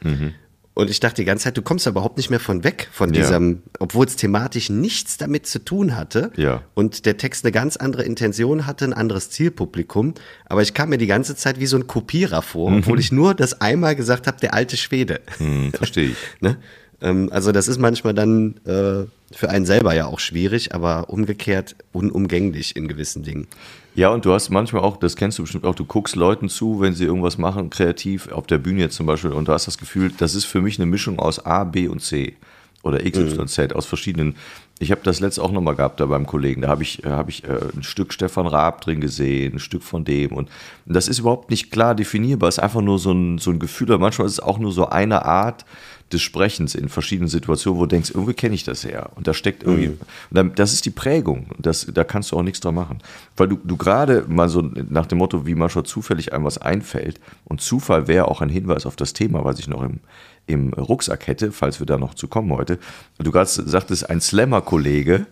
[0.78, 3.22] Und ich dachte die ganze Zeit, du kommst überhaupt nicht mehr von weg, von Ja.
[3.22, 6.30] diesem, obwohl es thematisch nichts damit zu tun hatte.
[6.36, 6.64] Ja.
[6.74, 10.12] Und der Text eine ganz andere Intention hatte, ein anderes Zielpublikum.
[10.44, 13.32] Aber ich kam mir die ganze Zeit wie so ein Kopierer vor, obwohl ich nur
[13.32, 15.20] das einmal gesagt habe, der alte Schwede.
[15.38, 16.16] Hm, verstehe ich.
[16.40, 16.58] Ne?
[17.00, 21.76] Ähm, also das ist manchmal dann äh, für einen selber ja auch schwierig, aber umgekehrt
[21.92, 23.46] unumgänglich in gewissen Dingen.
[23.94, 26.80] Ja, und du hast manchmal auch, das kennst du bestimmt auch, du guckst Leuten zu,
[26.80, 29.78] wenn sie irgendwas machen, kreativ, auf der Bühne jetzt zum Beispiel, und du hast das
[29.78, 32.36] Gefühl, das ist für mich eine Mischung aus A, B und C
[32.82, 34.36] oder X, Y, Z, aus verschiedenen.
[34.78, 37.30] Ich habe das letzte auch nochmal gehabt da beim Kollegen, da habe ich, äh, hab
[37.30, 40.50] ich äh, ein Stück Stefan Raab drin gesehen, ein Stück von dem und
[40.84, 43.88] das ist überhaupt nicht klar definierbar, es ist einfach nur so ein, so ein Gefühl,
[43.88, 45.64] oder manchmal ist es auch nur so eine Art
[46.12, 49.10] des Sprechens in verschiedenen Situationen, wo du denkst, irgendwie kenne ich das her.
[49.16, 49.98] Und da steckt irgendwie, und
[50.30, 51.48] dann, das ist die Prägung.
[51.58, 52.98] Das, da kannst du auch nichts dran machen.
[53.36, 57.20] Weil du, du gerade mal so nach dem Motto, wie manchmal zufällig einem was einfällt,
[57.44, 59.98] und Zufall wäre auch ein Hinweis auf das Thema, was ich noch im,
[60.46, 62.78] im Rucksack hätte, falls wir da noch zu kommen heute.
[63.18, 65.26] Du gerade sagtest, ein Slammer-Kollege,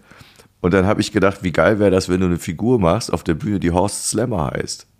[0.60, 3.22] und dann habe ich gedacht, wie geil wäre das, wenn du eine Figur machst auf
[3.22, 4.86] der Bühne, die Horst Slammer heißt.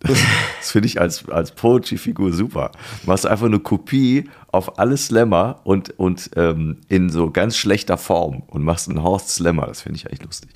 [0.60, 2.72] Das, finde ich als, als Poetry-Figur super.
[3.06, 8.42] Machst einfach eine Kopie auf alle Slammer und, und ähm, in so ganz schlechter Form
[8.48, 9.66] und machst einen Horst Slammer.
[9.66, 10.50] Das finde ich eigentlich lustig.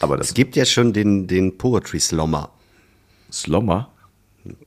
[0.00, 2.50] Aber das Es gibt ja schon den, den Poetry Slommer.
[3.32, 3.90] Slommer?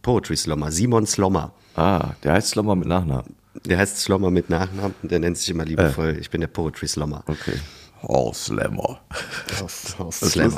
[0.01, 1.53] Poetry Slommer, Simon Slommer.
[1.75, 3.35] Ah, der heißt Slommer mit Nachnamen.
[3.65, 6.87] Der heißt Slommer mit Nachnamen und der nennt sich immer liebevoll, ich bin der Poetry
[6.87, 7.23] Slommer.
[7.27, 7.59] Okay.
[8.01, 9.01] Horst Slammer.
[9.59, 10.35] Horst, Horst.
[10.35, 10.51] Ja,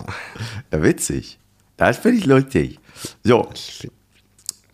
[0.71, 1.39] witzig.
[1.78, 2.80] Das finde ich lustig.
[3.23, 3.50] So.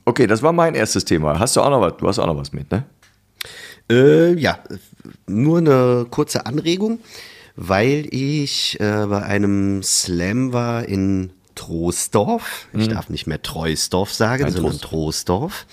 [0.06, 1.40] Okay, das war mein erstes Thema.
[1.40, 1.98] Hast du auch noch was?
[1.98, 2.86] Du hast auch noch was mit, ne?
[3.90, 4.60] Äh, ja,
[5.28, 7.00] nur eine kurze Anregung,
[7.56, 12.68] weil ich äh, bei einem Slam war in Troisdorf.
[12.74, 15.68] Ich darf nicht mehr Treusdorf sagen, Nein, sondern Troisdorf.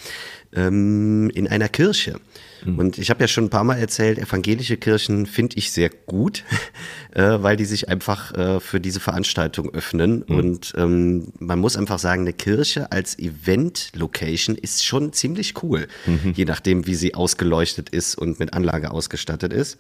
[0.53, 2.21] Ähm, in einer Kirche.
[2.67, 6.45] Und ich habe ja schon ein paar Mal erzählt, evangelische Kirchen finde ich sehr gut,
[7.15, 10.23] äh, weil die sich einfach äh, für diese Veranstaltung öffnen.
[10.23, 15.89] Und ähm, man muss einfach sagen, eine Kirche als Event-Location ist schon ziemlich cool,
[16.35, 19.79] je nachdem, wie sie ausgeleuchtet ist und mit Anlage ausgestattet ist.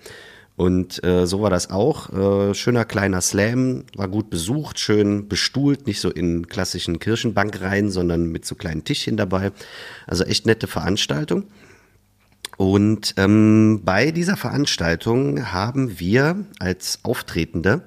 [0.60, 2.10] Und äh, so war das auch.
[2.50, 8.26] Äh, schöner kleiner Slam, war gut besucht, schön bestuhlt, nicht so in klassischen Kirchenbankreihen, sondern
[8.26, 9.52] mit so kleinen Tischchen dabei.
[10.06, 11.44] Also echt nette Veranstaltung.
[12.60, 17.84] Und ähm, bei dieser Veranstaltung haben wir als Auftretende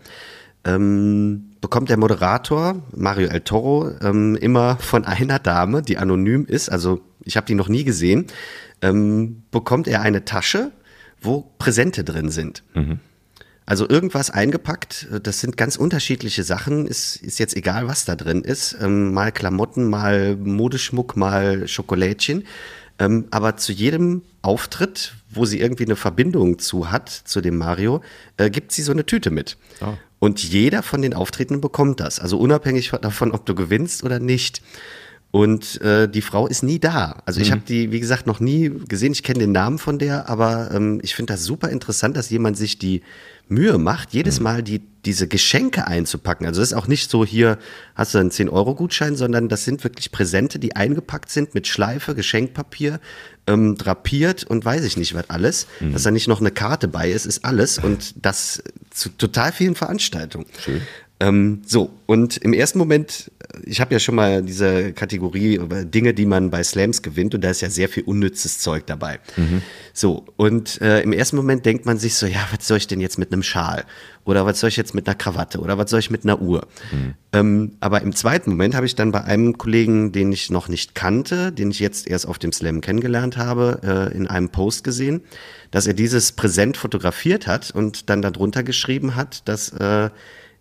[0.65, 6.69] ähm, bekommt der Moderator Mario El Toro ähm, immer von einer Dame, die anonym ist,
[6.69, 8.25] also ich habe die noch nie gesehen,
[8.81, 10.71] ähm, bekommt er eine Tasche,
[11.21, 12.63] wo Präsente drin sind.
[12.73, 12.99] Mhm.
[13.67, 18.41] Also irgendwas eingepackt, das sind ganz unterschiedliche Sachen, ist, ist jetzt egal, was da drin
[18.41, 18.75] ist.
[18.81, 22.47] Ähm, mal Klamotten, mal Modeschmuck, mal Schokolädchen.
[22.97, 28.01] Ähm, aber zu jedem Auftritt, wo sie irgendwie eine Verbindung zu hat, zu dem Mario,
[28.37, 29.57] äh, gibt sie so eine Tüte mit.
[29.81, 29.93] Oh.
[30.19, 32.19] Und jeder von den Auftretenden bekommt das.
[32.19, 34.61] Also unabhängig davon, ob du gewinnst oder nicht.
[35.31, 37.23] Und äh, die Frau ist nie da.
[37.25, 37.53] Also ich mhm.
[37.53, 39.13] habe die, wie gesagt, noch nie gesehen.
[39.13, 42.55] Ich kenne den Namen von der, aber ähm, ich finde das super interessant, dass jemand
[42.55, 43.01] sich die
[43.47, 44.43] Mühe macht, jedes mhm.
[44.43, 46.45] Mal die, diese Geschenke einzupacken.
[46.45, 47.57] Also das ist auch nicht so, hier
[47.95, 52.99] hast du einen 10-Euro-Gutschein, sondern das sind wirklich Präsente, die eingepackt sind mit Schleife, Geschenkpapier,
[53.45, 55.67] ähm, drapiert und weiß ich nicht was alles.
[55.79, 55.93] Mhm.
[55.93, 57.77] Dass da nicht noch eine Karte bei ist, ist alles.
[57.77, 60.45] Und das zu total vielen Veranstaltungen.
[60.63, 60.81] Schön.
[61.23, 63.31] Ähm, so, und im ersten Moment,
[63.63, 67.49] ich habe ja schon mal diese Kategorie Dinge, die man bei Slams gewinnt, und da
[67.49, 69.19] ist ja sehr viel unnützes Zeug dabei.
[69.37, 69.61] Mhm.
[69.93, 72.99] So, und äh, im ersten Moment denkt man sich so, ja, was soll ich denn
[72.99, 73.85] jetzt mit einem Schal?
[74.25, 75.59] Oder was soll ich jetzt mit einer Krawatte?
[75.59, 76.67] Oder was soll ich mit einer Uhr?
[76.91, 77.13] Mhm.
[77.31, 80.93] Ähm, aber im zweiten Moment habe ich dann bei einem Kollegen, den ich noch nicht
[80.93, 85.21] kannte, den ich jetzt erst auf dem Slam kennengelernt habe, äh, in einem Post gesehen,
[85.71, 90.09] dass er dieses Präsent fotografiert hat und dann darunter geschrieben hat, dass äh,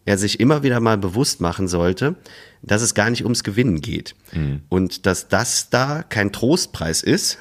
[0.05, 2.17] er sich immer wieder mal bewusst machen sollte,
[2.63, 4.15] dass es gar nicht ums Gewinnen geht.
[4.33, 4.63] Mhm.
[4.69, 7.39] Und dass das da kein Trostpreis ist,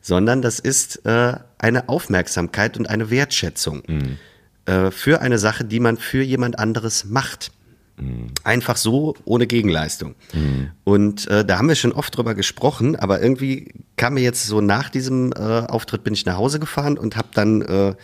[0.00, 4.18] sondern das ist äh, eine Aufmerksamkeit und eine Wertschätzung mhm.
[4.66, 7.52] äh, für eine Sache, die man für jemand anderes macht.
[8.44, 10.14] Einfach so, ohne Gegenleistung.
[10.32, 10.70] Mhm.
[10.84, 14.60] Und äh, da haben wir schon oft drüber gesprochen, aber irgendwie kam mir jetzt so
[14.60, 17.94] nach diesem äh, Auftritt bin ich nach Hause gefahren und habe dann äh,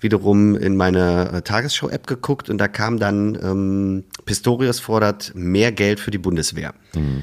[0.00, 6.00] wiederum in meine äh, Tagesschau-App geguckt und da kam dann ähm, Pistorius fordert mehr Geld
[6.00, 6.74] für die Bundeswehr.
[6.94, 7.22] Mhm.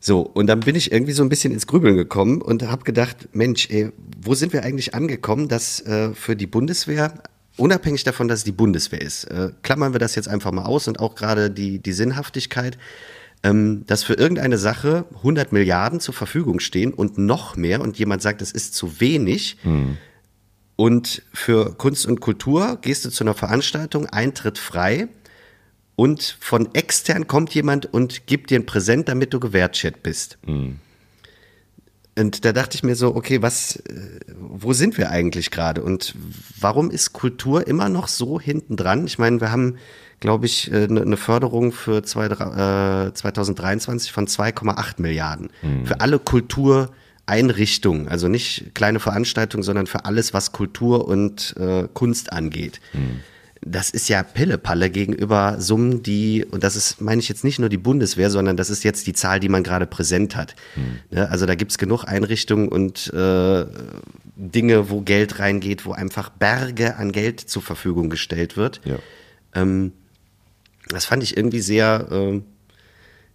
[0.00, 3.28] So, und dann bin ich irgendwie so ein bisschen ins Grübeln gekommen und habe gedacht,
[3.32, 7.14] Mensch, ey, wo sind wir eigentlich angekommen, dass äh, für die Bundeswehr
[7.58, 10.88] unabhängig davon, dass es die Bundeswehr ist, äh, klammern wir das jetzt einfach mal aus
[10.88, 12.78] und auch gerade die, die Sinnhaftigkeit,
[13.42, 18.22] ähm, dass für irgendeine Sache 100 Milliarden zur Verfügung stehen und noch mehr und jemand
[18.22, 19.58] sagt, es ist zu wenig.
[19.62, 19.98] Mhm.
[20.76, 25.08] Und für Kunst und Kultur gehst du zu einer Veranstaltung, Eintritt frei
[25.96, 30.38] und von extern kommt jemand und gibt dir ein Präsent, damit du gewertschätzt bist.
[30.46, 30.78] Mhm.
[32.18, 35.82] Und da dachte ich mir so, okay, was, äh, wo sind wir eigentlich gerade?
[35.82, 36.14] Und
[36.58, 39.06] warum ist Kultur immer noch so hinten dran?
[39.06, 39.76] Ich meine, wir haben,
[40.20, 45.50] glaube ich, eine äh, ne Förderung für zwei, äh, 2023 von 2,8 Milliarden.
[45.62, 45.86] Mhm.
[45.86, 52.32] Für alle Kultureinrichtungen, also nicht kleine Veranstaltungen, sondern für alles, was Kultur und äh, Kunst
[52.32, 52.80] angeht.
[52.92, 53.20] Mhm
[53.60, 57.68] das ist ja Pillepalle gegenüber Summen, die, und das ist, meine ich jetzt nicht nur
[57.68, 60.54] die Bundeswehr, sondern das ist jetzt die Zahl, die man gerade präsent hat.
[60.74, 61.18] Hm.
[61.18, 63.66] Also da gibt es genug Einrichtungen und äh,
[64.36, 68.80] Dinge, wo Geld reingeht, wo einfach Berge an Geld zur Verfügung gestellt wird.
[68.84, 68.96] Ja.
[69.54, 69.92] Ähm,
[70.88, 72.40] das fand ich irgendwie sehr, äh,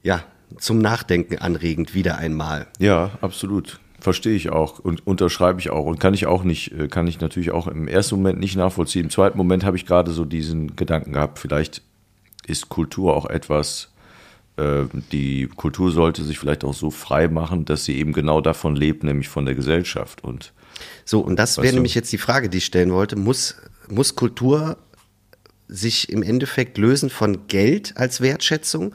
[0.01, 0.23] ja,
[0.57, 2.67] zum Nachdenken anregend, wieder einmal.
[2.79, 3.79] Ja, absolut.
[4.03, 7.21] Verstehe ich auch und unterschreibe ich auch und kann ich auch nicht, äh, kann ich
[7.21, 9.05] natürlich auch im ersten Moment nicht nachvollziehen.
[9.05, 11.81] Im zweiten Moment habe ich gerade so diesen Gedanken gehabt, vielleicht
[12.45, 13.93] ist Kultur auch etwas,
[14.57, 18.75] äh, die Kultur sollte sich vielleicht auch so frei machen, dass sie eben genau davon
[18.75, 20.21] lebt, nämlich von der Gesellschaft.
[20.21, 20.51] Und
[21.05, 23.15] so, und das wäre nämlich jetzt die Frage, die ich stellen wollte.
[23.15, 23.55] Muss,
[23.87, 24.75] muss Kultur
[25.69, 28.93] sich im Endeffekt lösen von Geld als Wertschätzung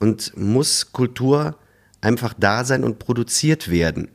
[0.00, 1.54] und muss Kultur
[2.00, 4.08] einfach da sein und produziert werden?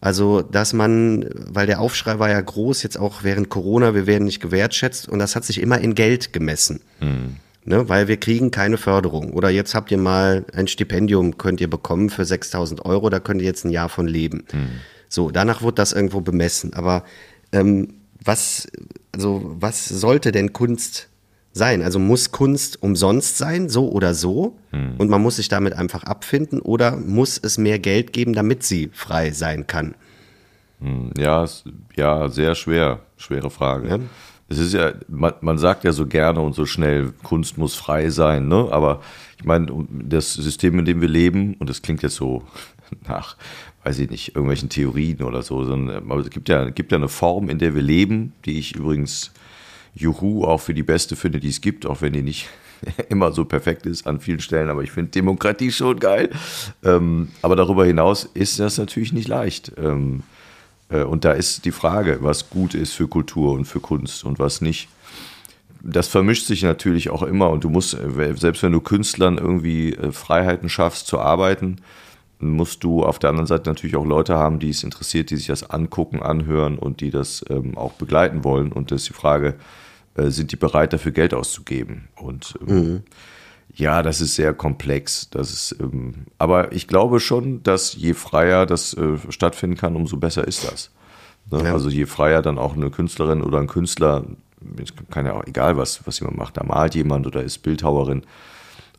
[0.00, 4.24] Also, dass man, weil der Aufschrei war ja groß, jetzt auch während Corona, wir werden
[4.24, 6.80] nicht gewertschätzt und das hat sich immer in Geld gemessen.
[7.00, 7.36] Mhm.
[7.64, 9.34] Ne, weil wir kriegen keine Förderung.
[9.34, 13.42] Oder jetzt habt ihr mal ein Stipendium, könnt ihr bekommen für 6000 Euro, da könnt
[13.42, 14.44] ihr jetzt ein Jahr von leben.
[14.52, 14.80] Mhm.
[15.10, 16.72] So, danach wird das irgendwo bemessen.
[16.72, 17.04] Aber
[17.52, 18.68] ähm, was,
[19.12, 21.08] also, was sollte denn Kunst
[21.52, 21.82] sein.
[21.82, 24.94] Also muss Kunst umsonst sein, so oder so, hm.
[24.98, 28.90] und man muss sich damit einfach abfinden, oder muss es mehr Geld geben, damit sie
[28.92, 29.94] frei sein kann?
[30.80, 31.46] Hm, ja,
[31.96, 33.88] ja, sehr schwer, schwere Frage.
[33.88, 33.98] Ja.
[34.48, 38.08] Es ist ja, man, man, sagt ja so gerne und so schnell, Kunst muss frei
[38.08, 38.68] sein, ne?
[38.70, 39.02] Aber
[39.38, 42.44] ich meine, das System, in dem wir leben, und das klingt jetzt so
[43.08, 43.36] nach,
[43.84, 47.08] weiß ich nicht, irgendwelchen Theorien oder so, sondern aber es gibt ja, gibt ja eine
[47.08, 49.32] Form, in der wir leben, die ich übrigens
[49.98, 52.48] Juhu auch für die beste finde, die es gibt, auch wenn die nicht
[53.08, 54.70] immer so perfekt ist an vielen Stellen.
[54.70, 56.30] Aber ich finde Demokratie schon geil.
[56.84, 59.72] Ähm, aber darüber hinaus ist das natürlich nicht leicht.
[59.76, 60.22] Ähm,
[60.90, 64.38] Äh, und da ist die Frage, was gut ist für Kultur und für Kunst und
[64.38, 64.88] was nicht.
[65.82, 69.92] Das vermischt sich natürlich auch immer und du musst, äh, selbst wenn du Künstlern irgendwie
[69.92, 71.76] äh, Freiheiten schaffst zu arbeiten,
[72.40, 75.48] musst du auf der anderen Seite natürlich auch Leute haben, die es interessiert, die sich
[75.48, 78.72] das angucken, anhören und die das ähm, auch begleiten wollen.
[78.72, 79.56] Und das ist die Frage,
[80.14, 82.08] äh, sind die bereit dafür Geld auszugeben?
[82.16, 83.02] Und ähm, mhm.
[83.74, 85.30] ja, das ist sehr komplex.
[85.30, 90.16] Das ist, ähm, aber ich glaube schon, dass je freier das äh, stattfinden kann, umso
[90.16, 90.90] besser ist das.
[91.50, 91.64] Ne?
[91.64, 91.72] Ja.
[91.72, 94.24] Also je freier dann auch eine Künstlerin oder ein Künstler,
[95.10, 98.22] kann ja auch egal was, was jemand macht, da malt jemand oder ist Bildhauerin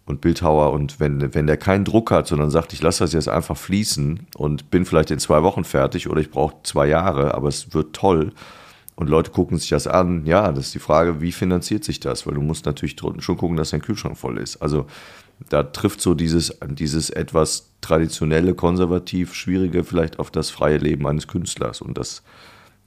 [0.09, 3.29] und Bildhauer und wenn, wenn der keinen Druck hat, sondern sagt, ich lasse das jetzt
[3.29, 7.47] einfach fließen und bin vielleicht in zwei Wochen fertig oder ich brauche zwei Jahre, aber
[7.47, 8.31] es wird toll
[8.95, 12.25] und Leute gucken sich das an, ja, das ist die Frage, wie finanziert sich das?
[12.25, 14.57] Weil du musst natürlich schon gucken, dass dein Kühlschrank voll ist.
[14.57, 14.87] Also
[15.47, 21.27] da trifft so dieses, dieses etwas traditionelle, konservativ, schwierige vielleicht auf das freie Leben eines
[21.27, 22.23] Künstlers und das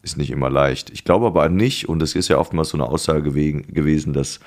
[0.02, 0.90] ist nicht immer leicht.
[0.90, 4.40] Ich glaube aber nicht, und es ist ja oftmals so eine Aussage gewesen, dass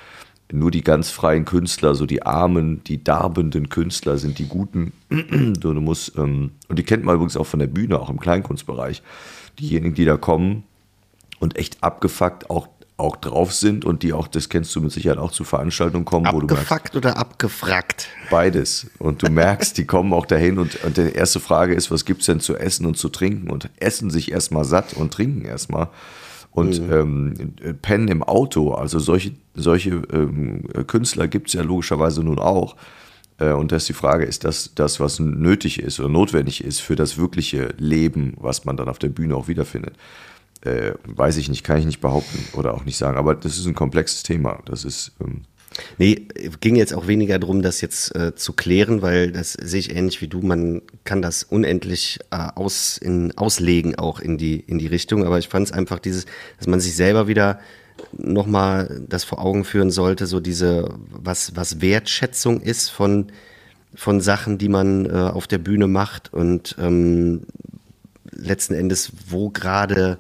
[0.52, 4.94] nur die ganz freien Künstler, so die armen, die darbenden Künstler sind die guten.
[5.10, 9.02] du musst, ähm, und die kennt man übrigens auch von der Bühne, auch im Kleinkunstbereich.
[9.60, 10.64] Diejenigen, die da kommen
[11.40, 15.18] und echt abgefuckt auch, auch drauf sind und die auch, das kennst du mit Sicherheit
[15.18, 18.08] auch zu Veranstaltungen kommen, abgefuckt wo du Abgefuckt oder abgefrackt?
[18.30, 18.88] Beides.
[19.00, 22.22] Und du merkst, die kommen auch dahin und, und die erste Frage ist, was gibt
[22.22, 23.50] es denn zu essen und zu trinken?
[23.50, 25.90] Und essen sich erstmal satt und trinken erstmal
[26.56, 26.94] und mhm.
[26.94, 28.72] ähm, pennen im Auto.
[28.72, 32.78] Also solche, solche ähm, Künstler gibt es ja logischerweise nun auch.
[33.38, 36.80] Äh, und das ist die Frage, ist das das, was nötig ist oder notwendig ist
[36.80, 39.98] für das wirkliche Leben, was man dann auf der Bühne auch wiederfindet?
[40.62, 43.18] Äh, weiß ich nicht, kann ich nicht behaupten oder auch nicht sagen.
[43.18, 44.60] Aber das ist ein komplexes Thema.
[44.66, 45.12] Das ist.
[45.20, 45.42] Ähm,
[45.98, 46.28] Nee,
[46.62, 50.22] ging jetzt auch weniger darum, das jetzt äh, zu klären, weil das sehe ich ähnlich
[50.22, 50.42] wie du.
[50.42, 55.26] Man kann das unendlich äh, aus, in, auslegen, auch in die, in die Richtung.
[55.26, 56.26] Aber ich fand es einfach dieses,
[56.58, 57.60] dass man sich selber wieder
[58.12, 63.28] nochmal das vor Augen führen sollte, so diese, was, was Wertschätzung ist von,
[63.94, 67.44] von Sachen, die man äh, auf der Bühne macht und ähm,
[68.32, 70.18] letzten Endes, wo gerade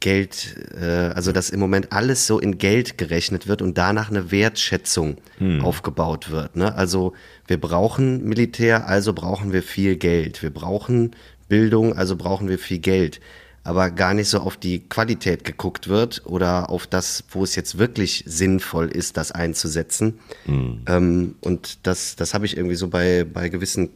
[0.00, 4.30] Geld, äh, also dass im Moment alles so in Geld gerechnet wird und danach eine
[4.30, 5.64] Wertschätzung hm.
[5.64, 6.54] aufgebaut wird.
[6.56, 6.74] Ne?
[6.74, 7.14] Also
[7.46, 10.42] wir brauchen Militär, also brauchen wir viel Geld.
[10.42, 11.16] Wir brauchen
[11.48, 13.20] Bildung, also brauchen wir viel Geld.
[13.64, 17.78] Aber gar nicht so auf die Qualität geguckt wird oder auf das, wo es jetzt
[17.78, 20.18] wirklich sinnvoll ist, das einzusetzen.
[20.44, 20.82] Hm.
[20.86, 23.88] Ähm, und das, das habe ich irgendwie so bei, bei gewissen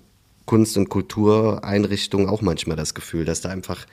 [0.46, 3.86] Kunst- und Kultureinrichtungen auch manchmal das Gefühl, dass da einfach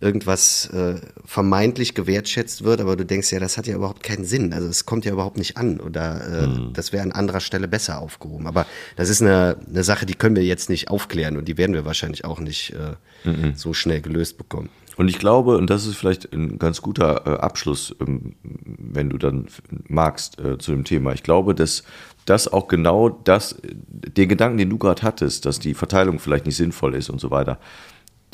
[0.00, 4.52] irgendwas äh, vermeintlich gewertschätzt wird, aber du denkst ja, das hat ja überhaupt keinen Sinn.
[4.52, 6.72] Also es kommt ja überhaupt nicht an oder äh, mhm.
[6.72, 8.46] das wäre an anderer Stelle besser aufgehoben.
[8.46, 11.74] Aber das ist eine, eine Sache, die können wir jetzt nicht aufklären und die werden
[11.74, 13.54] wir wahrscheinlich auch nicht äh, mhm.
[13.56, 14.70] so schnell gelöst bekommen.
[14.96, 19.18] Und ich glaube, und das ist vielleicht ein ganz guter äh, Abschluss, ähm, wenn du
[19.18, 19.46] dann
[19.88, 21.12] magst, äh, zu dem Thema.
[21.12, 21.84] Ich glaube, dass
[22.26, 26.56] das auch genau das, den Gedanken, den du gerade hattest, dass die Verteilung vielleicht nicht
[26.56, 27.58] sinnvoll ist und so weiter,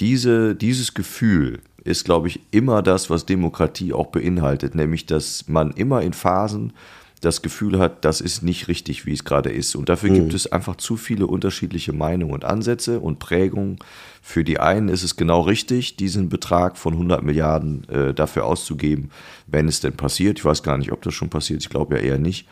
[0.01, 5.71] diese, dieses Gefühl ist, glaube ich, immer das, was Demokratie auch beinhaltet, nämlich dass man
[5.73, 6.73] immer in Phasen
[7.21, 9.75] das Gefühl hat, das ist nicht richtig, wie es gerade ist.
[9.75, 10.15] Und dafür mhm.
[10.15, 13.79] gibt es einfach zu viele unterschiedliche Meinungen und Ansätze und Prägungen.
[14.21, 19.11] Für die einen ist es genau richtig, diesen Betrag von 100 Milliarden äh, dafür auszugeben,
[19.47, 20.39] wenn es denn passiert.
[20.39, 21.63] Ich weiß gar nicht, ob das schon passiert.
[21.63, 22.47] Ich glaube ja eher nicht.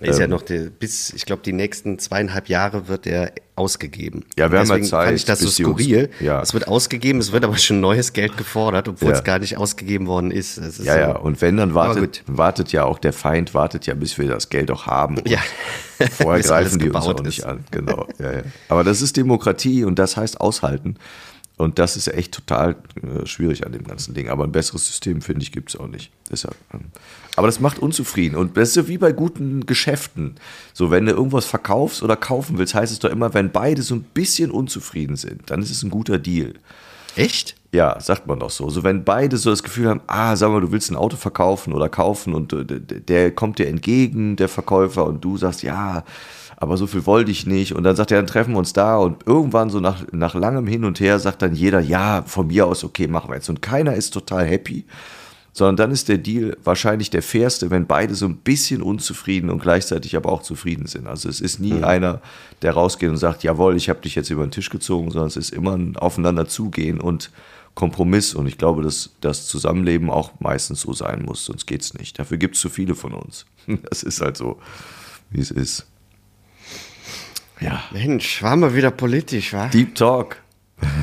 [0.00, 4.24] Ist ähm, ja noch die, bis, ich glaube, die nächsten zweieinhalb Jahre wird er ausgegeben.
[4.38, 5.06] Ja, wir haben ja Zeit.
[5.06, 6.06] fand ich das so skurril.
[6.06, 6.40] Uns, ja.
[6.40, 9.16] Es wird ausgegeben, es wird aber schon neues Geld gefordert, obwohl ja.
[9.16, 10.56] es gar nicht ausgegeben worden ist.
[10.56, 10.98] ist ja, so.
[10.98, 14.48] ja, und wenn, dann wartet, wartet ja auch der Feind, wartet ja, bis wir das
[14.48, 15.16] Geld auch haben.
[15.26, 15.40] Ja.
[16.10, 17.64] Vorher greifen die uns auch nicht an.
[17.70, 18.06] Genau.
[18.18, 18.42] Ja, ja.
[18.68, 20.96] Aber das ist Demokratie und das heißt aushalten.
[21.60, 24.30] Und das ist echt total äh, schwierig an dem ganzen Ding.
[24.30, 26.10] Aber ein besseres System, finde ich, gibt es auch nicht.
[26.30, 26.86] Deshalb, ähm,
[27.36, 28.34] aber das macht unzufrieden.
[28.34, 30.36] Und das ist so wie bei guten Geschäften.
[30.72, 33.94] So, wenn du irgendwas verkaufst oder kaufen willst, heißt es doch immer, wenn beide so
[33.94, 36.54] ein bisschen unzufrieden sind, dann ist es ein guter Deal.
[37.14, 37.56] Echt?
[37.72, 38.70] Ja, sagt man doch so.
[38.70, 41.74] So, wenn beide so das Gefühl haben, ah, sag mal, du willst ein Auto verkaufen
[41.74, 46.04] oder kaufen und äh, der kommt dir entgegen, der Verkäufer, und du sagst, ja,
[46.60, 47.74] aber so viel wollte ich nicht.
[47.74, 48.98] Und dann sagt er, dann treffen wir uns da.
[48.98, 52.66] Und irgendwann so nach, nach langem Hin und Her sagt dann jeder, ja, von mir
[52.66, 53.48] aus, okay, machen wir jetzt.
[53.48, 54.84] Und keiner ist total happy.
[55.54, 59.62] Sondern dann ist der Deal wahrscheinlich der fairste, wenn beide so ein bisschen unzufrieden und
[59.62, 61.06] gleichzeitig aber auch zufrieden sind.
[61.06, 61.84] Also es ist nie mhm.
[61.84, 62.20] einer,
[62.60, 65.38] der rausgeht und sagt, jawohl, ich habe dich jetzt über den Tisch gezogen, sondern es
[65.38, 67.30] ist immer ein Aufeinander zugehen und
[67.74, 68.34] Kompromiss.
[68.34, 72.18] Und ich glaube, dass das Zusammenleben auch meistens so sein muss, sonst geht es nicht.
[72.18, 73.46] Dafür gibt es zu viele von uns.
[73.88, 74.58] Das ist halt so,
[75.30, 75.89] wie es ist.
[77.60, 77.82] Ja.
[77.92, 79.68] Mensch, waren wir wieder politisch, wa?
[79.68, 80.36] Deep Talk.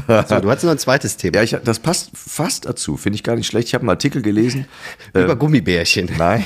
[0.08, 1.38] So, du hast noch ein zweites Thema.
[1.38, 3.68] Ja, ich, das passt fast dazu, finde ich gar nicht schlecht.
[3.68, 4.66] Ich habe einen Artikel gelesen.
[5.14, 6.10] Über Gummibärchen.
[6.18, 6.44] Nein,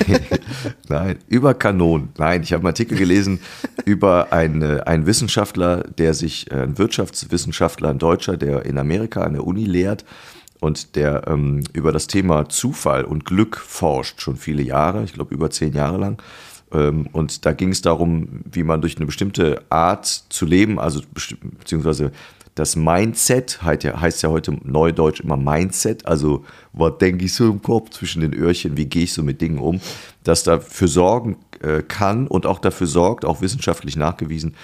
[0.89, 2.09] nein, über Kanonen.
[2.17, 3.39] Nein, ich habe einen Artikel gelesen
[3.85, 9.33] über einen, einen Wissenschaftler, der sich, äh, ein Wirtschaftswissenschaftler, ein Deutscher, der in Amerika an
[9.33, 10.03] der Uni lehrt
[10.59, 15.33] und der ähm, über das Thema Zufall und Glück forscht, schon viele Jahre, ich glaube
[15.33, 16.21] über zehn Jahre lang.
[16.71, 21.01] Ähm, und da ging es darum, wie man durch eine bestimmte Art zu leben, also
[21.59, 22.11] beziehungsweise
[22.55, 27.91] das Mindset heißt ja, heute neudeutsch immer Mindset, also was denke ich so im Kopf
[27.91, 29.79] zwischen den Öhrchen, wie gehe ich so mit Dingen um,
[30.23, 34.55] das dafür sorgen äh, kann und auch dafür sorgt, auch wissenschaftlich nachgewiesen,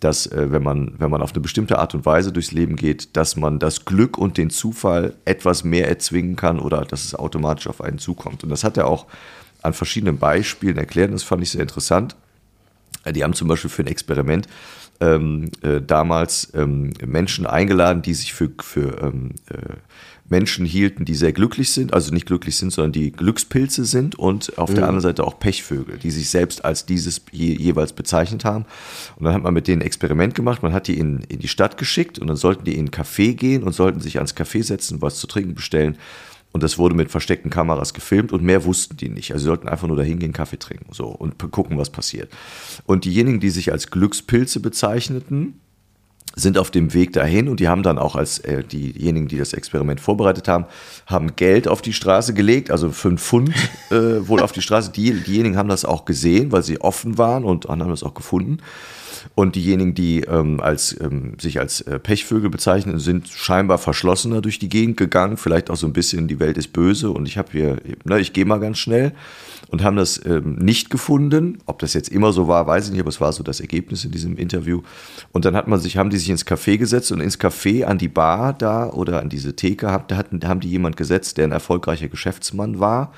[0.00, 3.16] dass äh, wenn, man, wenn man auf eine bestimmte Art und Weise durchs Leben geht,
[3.16, 7.68] dass man das Glück und den Zufall etwas mehr erzwingen kann oder dass es automatisch
[7.68, 8.44] auf einen zukommt.
[8.44, 9.06] Und das hat er auch
[9.62, 11.12] an verschiedenen Beispielen erklärt.
[11.12, 12.16] Das fand ich sehr interessant.
[13.14, 14.46] Die haben zum Beispiel für ein Experiment
[15.00, 19.76] ähm, äh, damals ähm, Menschen eingeladen, die sich für, für ähm, äh,
[20.28, 24.58] Menschen hielten, die sehr glücklich sind, also nicht glücklich sind, sondern die Glückspilze sind und
[24.58, 24.74] auf mhm.
[24.76, 28.64] der anderen Seite auch Pechvögel, die sich selbst als dieses je, jeweils bezeichnet haben.
[29.16, 31.48] Und dann hat man mit denen ein Experiment gemacht, man hat die in, in die
[31.48, 34.62] Stadt geschickt und dann sollten die in ein Café gehen und sollten sich ans Café
[34.62, 35.98] setzen, was zu trinken bestellen
[36.52, 39.32] und das wurde mit versteckten Kameras gefilmt und mehr wussten die nicht.
[39.32, 42.32] Also sie sollten einfach nur dahin gehen, Kaffee trinken so und gucken, was passiert.
[42.86, 45.60] Und diejenigen, die sich als Glückspilze bezeichneten,
[46.36, 49.52] sind auf dem Weg dahin und die haben dann auch als äh, diejenigen, die das
[49.52, 50.66] Experiment vorbereitet haben,
[51.06, 53.50] haben Geld auf die Straße gelegt, also fünf Pfund
[53.90, 54.92] äh, wohl auf die Straße.
[54.92, 58.58] Die, diejenigen haben das auch gesehen, weil sie offen waren und haben das auch gefunden.
[59.34, 64.58] Und diejenigen, die ähm, als, ähm, sich als äh, Pechvögel bezeichnen, sind scheinbar verschlossener durch
[64.58, 65.36] die Gegend gegangen.
[65.36, 68.32] Vielleicht auch so ein bisschen, die Welt ist böse und ich habe hier, ne, ich
[68.32, 69.12] gehe mal ganz schnell
[69.68, 71.58] und haben das ähm, nicht gefunden.
[71.66, 74.04] Ob das jetzt immer so war, weiß ich nicht, aber es war so das Ergebnis
[74.04, 74.82] in diesem Interview.
[75.32, 77.98] Und dann hat man sich, haben die sich ins Café gesetzt und ins Café an
[77.98, 81.52] die Bar da oder an diese Theke, da hatten, haben die jemand gesetzt, der ein
[81.52, 83.12] erfolgreicher Geschäftsmann war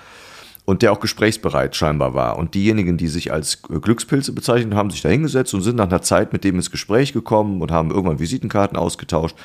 [0.65, 2.39] und der auch gesprächsbereit scheinbar war.
[2.39, 6.03] Und diejenigen, die sich als Glückspilze bezeichnen, haben sich da hingesetzt und sind nach einer
[6.03, 9.37] Zeit mit dem ins Gespräch gekommen und haben irgendwann Visitenkarten ausgetauscht.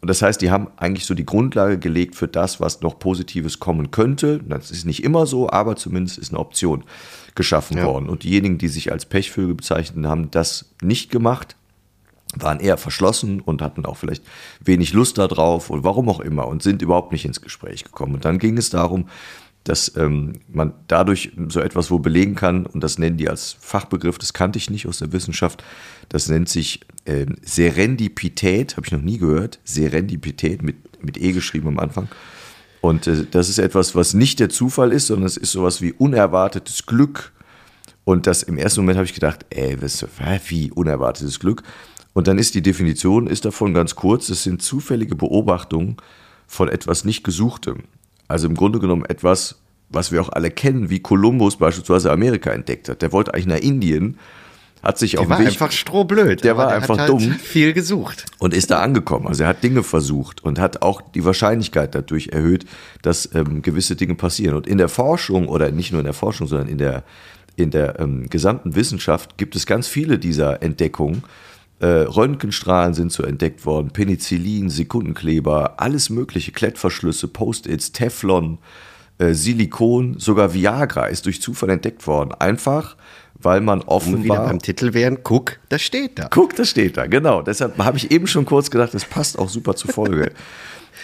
[0.00, 3.60] Und das heißt, die haben eigentlich so die Grundlage gelegt für das, was noch Positives
[3.60, 4.40] kommen könnte.
[4.46, 6.84] Das ist nicht immer so, aber zumindest ist eine Option
[7.34, 7.86] geschaffen ja.
[7.86, 8.08] worden.
[8.08, 11.56] Und diejenigen, die sich als Pechvögel bezeichnen, haben das nicht gemacht,
[12.36, 14.24] waren eher verschlossen und hatten auch vielleicht
[14.62, 18.14] wenig Lust darauf und warum auch immer und sind überhaupt nicht ins Gespräch gekommen.
[18.14, 19.06] Und dann ging es darum,
[19.64, 24.18] dass ähm, man dadurch so etwas wohl belegen kann, und das nennen die als Fachbegriff,
[24.18, 25.64] das kannte ich nicht aus der Wissenschaft,
[26.10, 31.68] das nennt sich äh, Serendipität, habe ich noch nie gehört, Serendipität mit, mit E geschrieben
[31.68, 32.08] am Anfang.
[32.82, 35.92] Und äh, das ist etwas, was nicht der Zufall ist, sondern es ist sowas wie
[35.92, 37.32] unerwartetes Glück.
[38.04, 40.06] Und das im ersten Moment habe ich gedacht, ey, was,
[40.48, 41.62] wie unerwartetes Glück.
[42.12, 45.96] Und dann ist die Definition ist davon ganz kurz, es sind zufällige Beobachtungen
[46.46, 47.84] von etwas nicht Gesuchtem.
[48.28, 52.88] Also im Grunde genommen etwas, was wir auch alle kennen, wie Kolumbus beispielsweise Amerika entdeckt
[52.88, 53.02] hat.
[53.02, 54.18] Der wollte eigentlich nach Indien,
[54.84, 56.44] hat sich der auf war Weg, einfach strohblöd.
[56.44, 57.30] Der war der einfach hat dumm.
[57.30, 58.26] Halt viel gesucht.
[58.38, 59.26] Und ist da angekommen.
[59.26, 62.66] Also er hat Dinge versucht und hat auch die Wahrscheinlichkeit dadurch erhöht,
[63.00, 64.56] dass ähm, gewisse Dinge passieren.
[64.56, 67.02] Und in der Forschung, oder nicht nur in der Forschung, sondern in der,
[67.56, 71.22] in der ähm, gesamten Wissenschaft gibt es ganz viele dieser Entdeckungen,
[71.80, 78.58] äh, Röntgenstrahlen sind so entdeckt worden, Penicillin, Sekundenkleber, alles mögliche, Klettverschlüsse, Post-its, Teflon,
[79.18, 82.32] äh, Silikon, sogar Viagra ist durch Zufall entdeckt worden.
[82.38, 82.96] Einfach,
[83.34, 84.18] weil man offenbar...
[84.18, 86.28] Und wieder beim Titel wären, guck, das steht da.
[86.30, 87.42] Guck, das steht da, genau.
[87.42, 90.32] Deshalb habe ich eben schon kurz gedacht, das passt auch super zur Folge.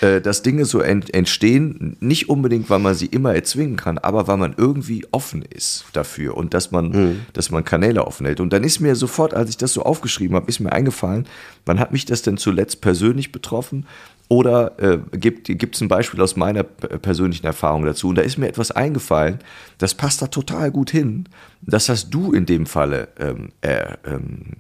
[0.00, 4.28] Äh, dass Dinge so ent entstehen, nicht unbedingt, weil man sie immer erzwingen kann, aber
[4.28, 7.20] weil man irgendwie offen ist dafür und dass man, mhm.
[7.34, 8.40] dass man Kanäle offen hält.
[8.40, 11.26] Und dann ist mir sofort, als ich das so aufgeschrieben habe, ist mir eingefallen,
[11.66, 13.84] wann hat mich das denn zuletzt persönlich betroffen?
[14.28, 18.08] Oder äh, gibt es ein Beispiel aus meiner persönlichen Erfahrung dazu?
[18.08, 19.40] Und da ist mir etwas eingefallen,
[19.78, 21.28] das passt da total gut hin.
[21.62, 24.52] Das hast du in dem Falle ähm, er, ähm,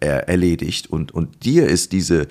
[0.00, 0.88] er, erledigt.
[0.88, 2.26] Und, und dir ist diese,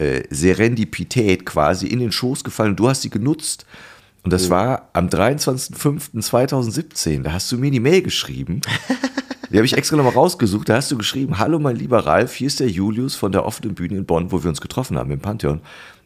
[0.00, 3.66] äh, Serendipität quasi in den Schoß gefallen du hast sie genutzt.
[4.22, 4.50] Und das mhm.
[4.50, 7.22] war am 23.05.2017.
[7.22, 8.60] Da hast du mir die Mail geschrieben.
[9.50, 10.68] Die habe ich extra nochmal rausgesucht.
[10.68, 13.74] Da hast du geschrieben: Hallo, mein lieber Ralf, hier ist der Julius von der offenen
[13.74, 15.60] Bühne in Bonn, wo wir uns getroffen haben im Pantheon.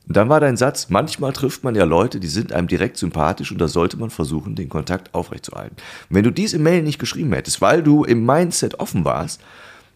[0.07, 3.53] Und dann war dein Satz: Manchmal trifft man ja Leute, die sind einem direkt sympathisch
[3.53, 5.76] und da sollte man versuchen, den Kontakt aufrechtzuerhalten.
[6.09, 9.42] Und wenn du diese Mail nicht geschrieben hättest, weil du im Mindset offen warst,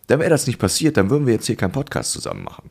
[0.09, 0.99] dann wäre das nicht passiert.
[0.99, 2.71] Dann würden wir jetzt hier keinen Podcast zusammen machen.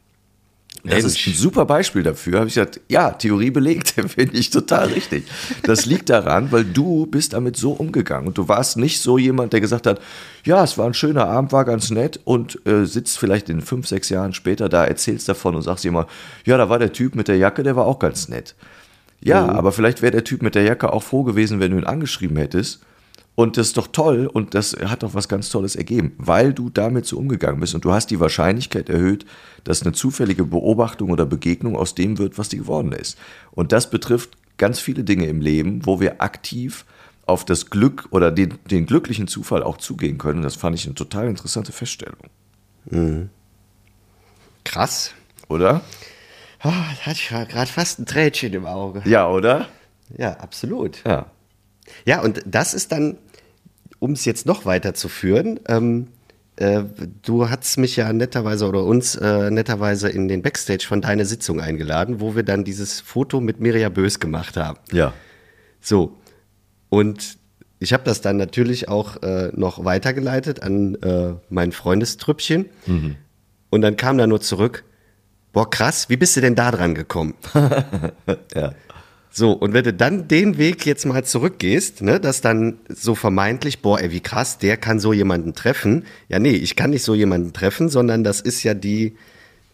[0.83, 2.39] Das ist ein super Beispiel dafür.
[2.39, 5.25] Habe ich gesagt, ja, Theorie belegt, finde ich total richtig.
[5.63, 9.53] Das liegt daran, weil du bist damit so umgegangen und du warst nicht so jemand,
[9.53, 9.99] der gesagt hat,
[10.45, 13.87] ja, es war ein schöner Abend, war ganz nett und äh, sitzt vielleicht in fünf,
[13.87, 16.07] sechs Jahren später da, erzählst davon und sagst immer,
[16.45, 18.55] ja, da war der Typ mit der Jacke, der war auch ganz nett.
[19.19, 19.49] Ja, mhm.
[19.51, 22.37] aber vielleicht wäre der Typ mit der Jacke auch froh gewesen, wenn du ihn angeschrieben
[22.37, 22.81] hättest
[23.37, 26.71] und das ist doch toll und das hat doch was ganz Tolles ergeben, weil du
[26.71, 29.27] damit so umgegangen bist und du hast die Wahrscheinlichkeit erhöht,
[29.63, 33.15] dass eine zufällige Beobachtung oder Begegnung aus dem wird, was die geworden ist.
[33.51, 36.83] Und das betrifft ganz viele Dinge im Leben, wo wir aktiv
[37.27, 40.41] auf das Glück oder den, den glücklichen Zufall auch zugehen können.
[40.41, 42.17] Das fand ich eine total interessante Feststellung.
[42.85, 43.29] Mhm.
[44.63, 45.11] Krass.
[45.47, 45.81] Oder?
[46.63, 49.03] Oh, da hatte ich gerade fast ein Trätchen im Auge.
[49.05, 49.67] Ja, oder?
[50.17, 51.03] Ja, absolut.
[51.05, 51.27] Ja.
[52.05, 53.17] Ja, und das ist dann
[53.99, 56.07] um es jetzt noch weiter zu führen, ähm,
[56.57, 56.83] äh,
[57.21, 61.61] du hast mich ja netterweise oder uns äh, netterweise in den Backstage von deiner Sitzung
[61.61, 64.79] eingeladen, wo wir dann dieses Foto mit Mirja Bös gemacht haben.
[64.91, 65.13] Ja.
[65.81, 66.17] So.
[66.89, 67.37] Und
[67.79, 72.65] ich habe das dann natürlich auch äh, noch weitergeleitet an äh, mein Freundestrüppchen.
[72.87, 73.15] Mhm.
[73.69, 74.83] Und dann kam da nur zurück,
[75.53, 77.35] boah krass, wie bist du denn da dran gekommen?
[78.55, 78.73] ja.
[79.37, 83.83] So, und wenn du dann den Weg jetzt mal zurückgehst, ne, dass dann so vermeintlich,
[83.83, 86.05] boah, ey, wie krass, der kann so jemanden treffen.
[86.27, 89.15] Ja, nee, ich kann nicht so jemanden treffen, sondern das ist ja die,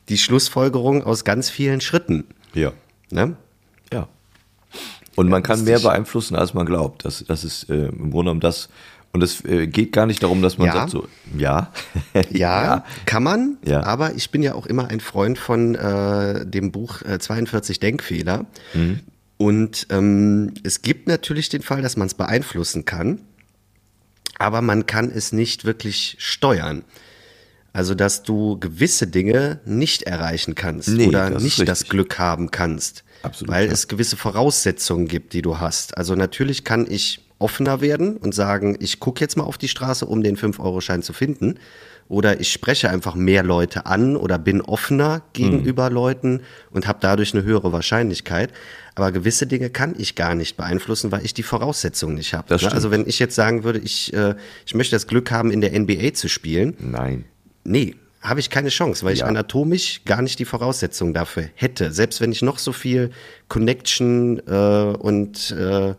[0.09, 2.25] die Schlussfolgerung aus ganz vielen Schritten.
[2.53, 2.73] Ja.
[3.09, 3.37] Ne?
[3.93, 4.09] Ja.
[5.15, 7.05] Und man kann mehr beeinflussen, als man glaubt.
[7.05, 8.67] Das, das ist äh, im Grunde genommen das.
[9.13, 10.73] Und es äh, geht gar nicht darum, dass man ja.
[10.73, 11.07] sagt so,
[11.37, 11.71] ja.
[12.31, 12.63] ja.
[12.63, 13.55] ja, kann man.
[13.65, 13.83] Ja.
[13.83, 18.45] Aber ich bin ja auch immer ein Freund von äh, dem Buch äh, 42 Denkfehler.
[18.73, 18.99] Mhm.
[19.43, 23.19] Und ähm, es gibt natürlich den Fall, dass man es beeinflussen kann,
[24.39, 26.85] aber man kann es nicht wirklich steuern.
[27.73, 32.51] Also, dass du gewisse Dinge nicht erreichen kannst nee, oder das nicht das Glück haben
[32.51, 33.03] kannst.
[33.23, 33.73] Absolut, weil ja.
[33.73, 35.97] es gewisse Voraussetzungen gibt, die du hast.
[35.97, 40.05] Also natürlich kann ich offener werden und sagen, ich gucke jetzt mal auf die Straße,
[40.05, 41.55] um den 5-Euro-Schein zu finden.
[42.13, 45.95] Oder ich spreche einfach mehr Leute an oder bin offener gegenüber mhm.
[45.95, 48.53] Leuten und habe dadurch eine höhere Wahrscheinlichkeit.
[48.93, 52.55] Aber gewisse Dinge kann ich gar nicht beeinflussen, weil ich die Voraussetzungen nicht habe.
[52.55, 52.71] Ne?
[52.71, 55.71] Also wenn ich jetzt sagen würde, ich, äh, ich möchte das Glück haben, in der
[55.77, 56.75] NBA zu spielen.
[56.77, 57.25] Nein.
[57.63, 59.23] Nee, habe ich keine Chance, weil ja.
[59.23, 61.91] ich anatomisch gar nicht die Voraussetzungen dafür hätte.
[61.91, 63.09] Selbst wenn ich noch so viel
[63.47, 65.95] Connection äh, und äh,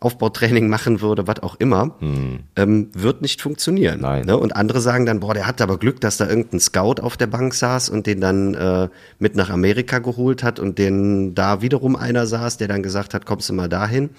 [0.00, 2.40] Aufbautraining machen würde, was auch immer, hm.
[2.56, 4.00] ähm, wird nicht funktionieren.
[4.00, 4.36] Ne?
[4.36, 7.26] Und andere sagen dann, boah, der hat aber Glück, dass da irgendein Scout auf der
[7.26, 8.88] Bank saß und den dann äh,
[9.18, 13.26] mit nach Amerika geholt hat und den da wiederum einer saß, der dann gesagt hat,
[13.26, 14.10] kommst du mal dahin.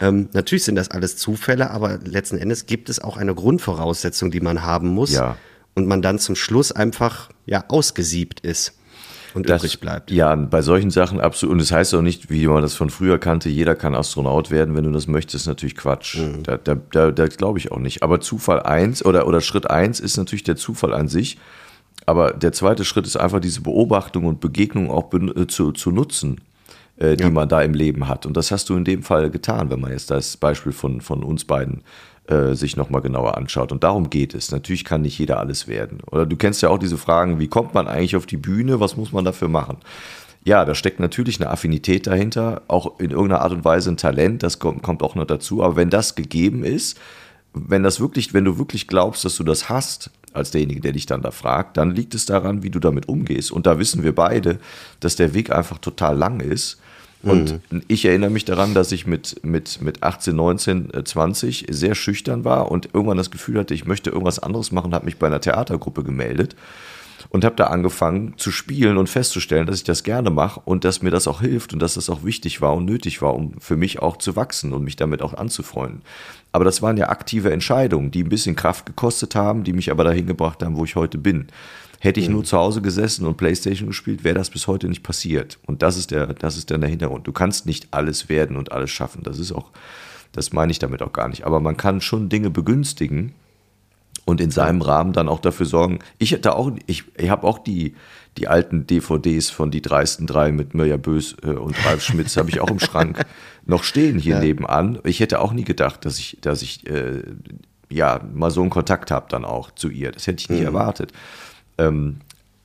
[0.00, 4.40] Ähm, natürlich sind das alles Zufälle, aber letzten Endes gibt es auch eine Grundvoraussetzung, die
[4.40, 5.12] man haben muss.
[5.12, 5.36] Ja.
[5.74, 8.79] Und man dann zum Schluss einfach ja ausgesiebt ist
[9.34, 10.10] und das, übrig bleibt.
[10.10, 11.52] Ja, bei solchen Sachen absolut.
[11.52, 14.74] Und das heißt auch nicht, wie man das von früher kannte, jeder kann Astronaut werden,
[14.74, 16.18] wenn du das möchtest, natürlich Quatsch.
[16.18, 16.42] Mhm.
[16.42, 18.02] Da, da, da, da glaube ich auch nicht.
[18.02, 21.38] Aber Zufall eins oder, oder Schritt eins ist natürlich der Zufall an sich.
[22.06, 26.40] Aber der zweite Schritt ist einfach diese Beobachtung und Begegnung auch äh, zu, zu nutzen,
[26.96, 27.30] äh, die ja.
[27.30, 28.26] man da im Leben hat.
[28.26, 31.22] Und das hast du in dem Fall getan, wenn man jetzt das Beispiel von, von
[31.22, 31.82] uns beiden
[32.30, 33.72] äh, sich nochmal genauer anschaut.
[33.72, 34.52] Und darum geht es.
[34.52, 35.98] Natürlich kann nicht jeder alles werden.
[36.10, 38.96] Oder du kennst ja auch diese Fragen, wie kommt man eigentlich auf die Bühne, was
[38.96, 39.78] muss man dafür machen?
[40.44, 44.42] Ja, da steckt natürlich eine Affinität dahinter, auch in irgendeiner Art und Weise ein Talent,
[44.42, 45.62] das kommt, kommt auch noch dazu.
[45.62, 46.98] Aber wenn das gegeben ist,
[47.52, 51.06] wenn das wirklich, wenn du wirklich glaubst, dass du das hast, als derjenige, der dich
[51.06, 53.50] dann da fragt, dann liegt es daran, wie du damit umgehst.
[53.50, 54.60] Und da wissen wir beide,
[55.00, 56.80] dass der Weg einfach total lang ist
[57.22, 57.82] und mhm.
[57.88, 62.70] ich erinnere mich daran, dass ich mit, mit, mit 18, 19, 20 sehr schüchtern war
[62.70, 66.02] und irgendwann das Gefühl hatte, ich möchte irgendwas anderes machen, habe mich bei einer Theatergruppe
[66.02, 66.56] gemeldet
[67.28, 71.02] und habe da angefangen zu spielen und festzustellen, dass ich das gerne mache und dass
[71.02, 73.76] mir das auch hilft und dass das auch wichtig war und nötig war, um für
[73.76, 76.02] mich auch zu wachsen und mich damit auch anzufreunden.
[76.52, 80.04] Aber das waren ja aktive Entscheidungen, die ein bisschen Kraft gekostet haben, die mich aber
[80.04, 81.48] dahin gebracht haben, wo ich heute bin.
[82.02, 82.36] Hätte ich mhm.
[82.36, 85.58] nur zu Hause gesessen und Playstation gespielt, wäre das bis heute nicht passiert.
[85.66, 87.26] Und das ist der, das ist dann der Hintergrund.
[87.26, 89.22] Du kannst nicht alles werden und alles schaffen.
[89.22, 89.70] Das ist auch,
[90.32, 91.44] das meine ich damit auch gar nicht.
[91.44, 93.34] Aber man kann schon Dinge begünstigen
[94.24, 95.98] und in seinem Rahmen dann auch dafür sorgen.
[96.18, 97.94] Ich hätte auch, ich, ich habe auch die,
[98.38, 102.48] die alten DVDs von die dreisten drei mit Mirja Bös äh, und Ralf Schmitz habe
[102.48, 103.26] ich auch im Schrank
[103.66, 104.40] noch stehen hier ja.
[104.40, 104.98] nebenan.
[105.04, 107.22] Ich hätte auch nie gedacht, dass ich, dass ich äh,
[107.90, 110.12] ja mal so einen Kontakt habe dann auch zu ihr.
[110.12, 110.66] Das hätte ich nie mhm.
[110.66, 111.12] erwartet.
[111.80, 112.16] Ähm,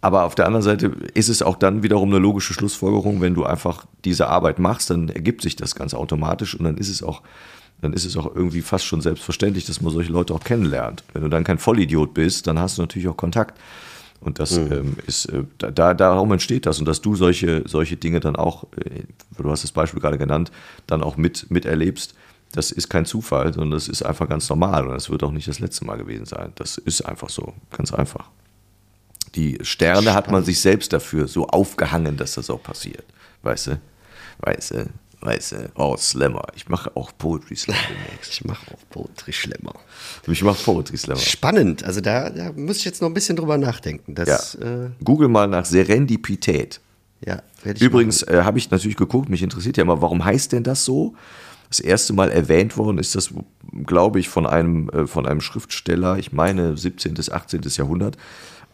[0.02, 3.44] aber auf der anderen Seite ist es auch dann wiederum eine logische Schlussfolgerung, wenn du
[3.44, 7.24] einfach diese Arbeit machst, dann ergibt sich das ganz automatisch und dann ist es auch,
[7.82, 11.04] dann ist es auch irgendwie fast schon selbstverständlich, dass man solche Leute auch kennenlernt.
[11.14, 13.60] Wenn du dann kein Vollidiot bist, dann hast du natürlich auch Kontakt.
[14.22, 16.80] Und das ähm, ist, äh, da, da, darum entsteht das.
[16.80, 19.04] Und dass du solche, solche Dinge dann auch, äh,
[19.38, 20.52] du hast das Beispiel gerade genannt,
[20.88, 22.14] dann auch mit, miterlebst,
[22.52, 24.86] das ist kein Zufall, sondern das ist einfach ganz normal.
[24.86, 26.54] Und das wird auch nicht das letzte Mal gewesen sein.
[26.56, 28.30] Das ist einfach so, ganz einfach.
[29.36, 33.04] Die Sterne hat man sich selbst dafür so aufgehangen, dass das auch passiert.
[33.44, 33.80] Weißt du?
[34.40, 34.86] Weißt du?
[35.22, 35.72] Weißt du?
[35.76, 36.46] Oh, Slammer.
[36.56, 38.32] Ich mache auch Poetry Slam demnächst.
[38.32, 39.74] Ich mache auch Poetry Schlemmer.
[40.28, 41.20] Ich mache Poetry Slammer.
[41.20, 41.84] Spannend.
[41.84, 44.14] Also da, da muss ich jetzt noch ein bisschen drüber nachdenken.
[44.16, 44.86] Das, Ja.
[44.86, 46.80] äh, Google mal nach Serendipität.
[47.26, 50.52] ja werde ich Übrigens äh, habe ich natürlich geguckt, mich interessiert ja immer, warum heißt
[50.52, 51.16] denn das so?
[51.70, 53.32] Das erste Mal erwähnt worden ist das,
[53.86, 57.16] glaube ich, von einem, äh, von einem Schriftsteller, ich meine 17.
[57.16, 57.62] bis 18.
[57.66, 58.18] Jahrhundert,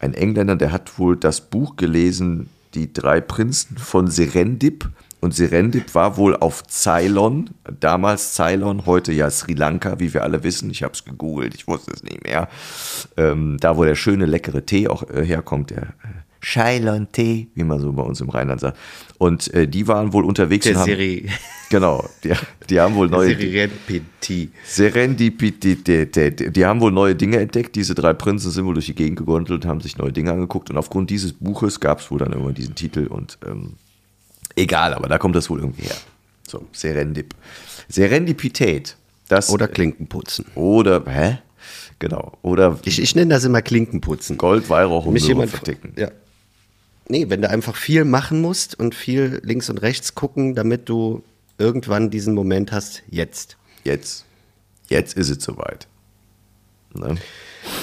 [0.02, 4.88] ein Engländer, der hat wohl das Buch gelesen, Die drei Prinzen von Serendip.
[5.20, 10.42] Und Serendip war wohl auf Ceylon, damals Ceylon, heute ja Sri Lanka, wie wir alle
[10.42, 10.70] wissen.
[10.70, 12.48] Ich habe es gegoogelt, ich wusste es nicht mehr.
[13.16, 15.94] Ähm, da, wo der schöne, leckere Tee auch äh, herkommt, der
[16.44, 18.76] Ceylon-Tee, wie man so bei uns im Rheinland sagt.
[19.18, 21.28] Und äh, die waren wohl unterwegs Der und haben, Seri,
[21.70, 22.32] Genau, die,
[22.68, 24.50] die haben wohl neue Serendipity.
[24.64, 26.54] Serendipität.
[26.56, 27.76] Die haben wohl neue Dinge entdeckt.
[27.76, 30.76] Diese drei Prinzen sind wohl durch die Gegend gegondelt, haben sich neue Dinge angeguckt und
[30.76, 33.74] aufgrund dieses Buches gab es wohl dann irgendwann diesen Titel und ähm,
[34.56, 35.96] egal, aber da kommt das wohl irgendwie her.
[36.46, 37.34] So, Serendip.
[37.88, 38.96] Serendipität.
[39.28, 40.44] Das, Oder Klinkenputzen.
[40.56, 41.38] oder, hä?
[41.98, 42.32] Genau.
[42.42, 44.36] Oder Ich, ich nenne das immer Klinkenputzen.
[44.36, 45.94] Gold, Weihrauch und Mich jemand verticken.
[45.96, 46.10] Ja.
[47.08, 51.22] Nee, wenn du einfach viel machen musst und viel links und rechts gucken, damit du
[51.58, 53.56] irgendwann diesen Moment hast, jetzt.
[53.84, 54.24] Jetzt.
[54.88, 55.86] Jetzt ist es soweit.
[56.94, 57.16] Ne?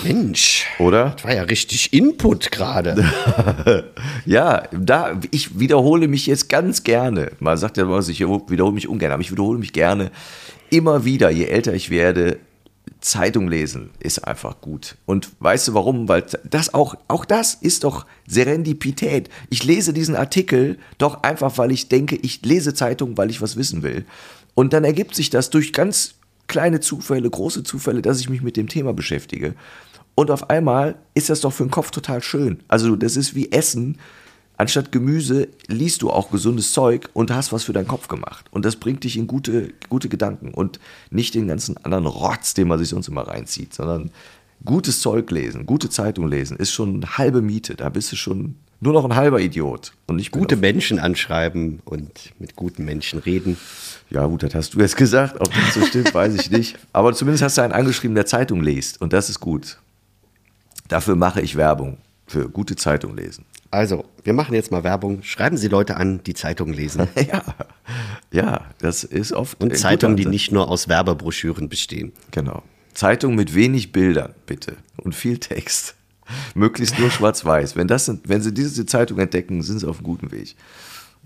[0.03, 1.11] Mensch, Oder?
[1.15, 3.05] das war ja richtig Input gerade.
[4.25, 7.31] Ja, da, ich wiederhole mich jetzt ganz gerne.
[7.39, 10.11] Man sagt ja immer, ich wiederhole mich ungern, aber ich wiederhole mich gerne
[10.69, 12.37] immer wieder, je älter ich werde.
[13.01, 14.97] Zeitung lesen ist einfach gut.
[15.05, 16.07] Und weißt du warum?
[16.07, 19.29] Weil das auch, auch das ist doch Serendipität.
[19.49, 23.55] Ich lese diesen Artikel doch einfach, weil ich denke, ich lese Zeitung, weil ich was
[23.55, 24.05] wissen will.
[24.55, 26.15] Und dann ergibt sich das durch ganz
[26.47, 29.55] kleine Zufälle, große Zufälle, dass ich mich mit dem Thema beschäftige.
[30.15, 32.59] Und auf einmal ist das doch für den Kopf total schön.
[32.67, 33.97] Also das ist wie Essen.
[34.59, 38.45] Anstatt Gemüse liest du auch gesundes Zeug und hast was für deinen Kopf gemacht.
[38.51, 40.81] Und das bringt dich in gute, gute Gedanken und
[41.11, 44.11] nicht den ganzen anderen Rotz, den man sich sonst immer reinzieht, sondern
[44.65, 47.75] gutes Zeug lesen, gute Zeitung lesen ist schon eine halbe Miete.
[47.75, 49.93] Da bist du schon nur noch ein halber Idiot.
[50.07, 53.55] Und nicht Gute Menschen anschreiben und mit guten Menschen reden.
[54.09, 55.39] Ja, gut, das hast du jetzt gesagt.
[55.39, 56.77] Ob das so stimmt, weiß ich nicht.
[56.91, 58.99] Aber zumindest hast du einen angeschrieben, der Zeitung liest.
[58.99, 59.77] Und das ist gut.
[60.89, 61.97] Dafür mache ich Werbung.
[62.27, 63.45] Für gute Zeitung lesen.
[63.71, 65.21] Also, wir machen jetzt mal Werbung.
[65.21, 67.07] Schreiben Sie Leute an, die Zeitung lesen.
[67.15, 67.43] Ja,
[68.31, 69.59] ja, das ist oft.
[69.61, 72.11] Und Zeitungen, die nicht nur aus Werbebroschüren bestehen.
[72.31, 72.63] Genau.
[72.93, 74.77] Zeitung mit wenig Bildern, bitte.
[74.97, 75.95] Und viel Text.
[76.53, 77.75] Möglichst nur schwarz-weiß.
[77.75, 80.55] Wenn, das sind, wenn Sie diese Zeitung entdecken, sind Sie auf einem guten Weg.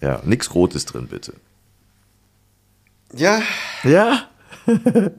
[0.02, 1.34] Ja, nichts Rotes drin, bitte.
[3.16, 3.42] Ja,
[3.84, 4.28] Ja?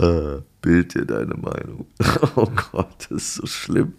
[0.00, 1.86] Äh, Bild dir deine Meinung.
[2.34, 3.94] Oh Gott, das ist so schlimm.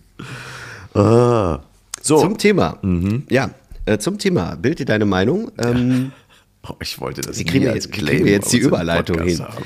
[0.93, 1.59] Ah.
[2.01, 2.77] So, zum Thema.
[2.81, 3.23] Mhm.
[3.29, 3.51] Ja,
[3.85, 4.55] äh, zum Thema.
[4.55, 5.51] Bild dir deine Meinung.
[5.57, 6.11] Ähm,
[6.67, 9.47] oh, ich wollte das kriegen nie als kriegen wir jetzt die Überleitung Podcast hin?
[9.47, 9.65] haben.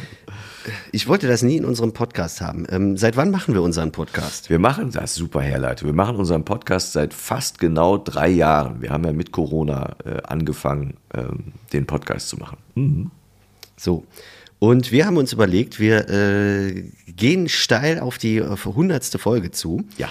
[0.91, 2.65] ich wollte das nie in unserem Podcast haben.
[2.69, 4.49] Ähm, seit wann machen wir unseren Podcast?
[4.49, 5.87] Wir machen das super Herleitung.
[5.87, 8.81] Wir machen unseren Podcast seit fast genau drei Jahren.
[8.81, 12.57] Wir haben ja mit Corona äh, angefangen, ähm, den Podcast zu machen.
[13.77, 14.05] So.
[14.59, 19.83] Und wir haben uns überlegt, wir äh, gehen steil auf die hundertste Folge zu.
[19.97, 20.07] Ja.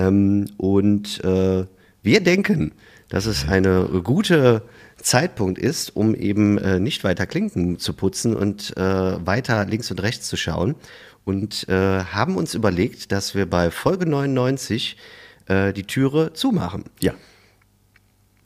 [0.00, 1.66] Ähm, und äh,
[2.02, 2.72] wir denken,
[3.08, 4.62] dass es eine gute
[4.96, 10.02] Zeitpunkt ist, um eben äh, nicht weiter Klinken zu putzen und äh, weiter links und
[10.02, 10.74] rechts zu schauen.
[11.24, 14.96] Und äh, haben uns überlegt, dass wir bei Folge 99
[15.46, 16.84] äh, die Türe zumachen.
[17.00, 17.12] Ja.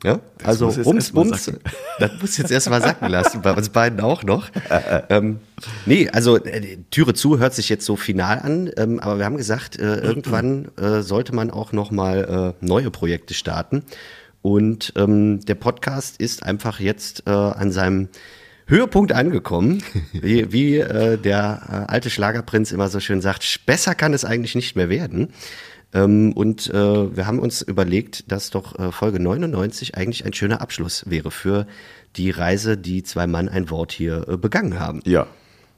[0.05, 0.85] Ja, also erst
[1.15, 1.61] mal Bums, sacken.
[1.99, 4.51] das muss jetzt erstmal sacken lassen, bei uns beiden auch noch.
[5.09, 5.41] ähm,
[5.87, 9.39] nee, also äh, Türe zu hört sich jetzt so final an, ähm, aber wir haben
[9.39, 13.83] gesagt, äh, irgendwann äh, sollte man auch nochmal äh, neue Projekte starten.
[14.43, 18.09] Und ähm, der Podcast ist einfach jetzt äh, an seinem
[18.67, 19.83] Höhepunkt angekommen,
[20.13, 24.55] wie, wie äh, der äh, alte Schlagerprinz immer so schön sagt, besser kann es eigentlich
[24.55, 25.33] nicht mehr werden.
[25.95, 30.61] Ähm, und äh, wir haben uns überlegt, dass doch äh, Folge 99 eigentlich ein schöner
[30.61, 31.67] Abschluss wäre für
[32.17, 35.01] die Reise, die zwei Mann ein Wort hier äh, begangen haben.
[35.05, 35.27] Ja.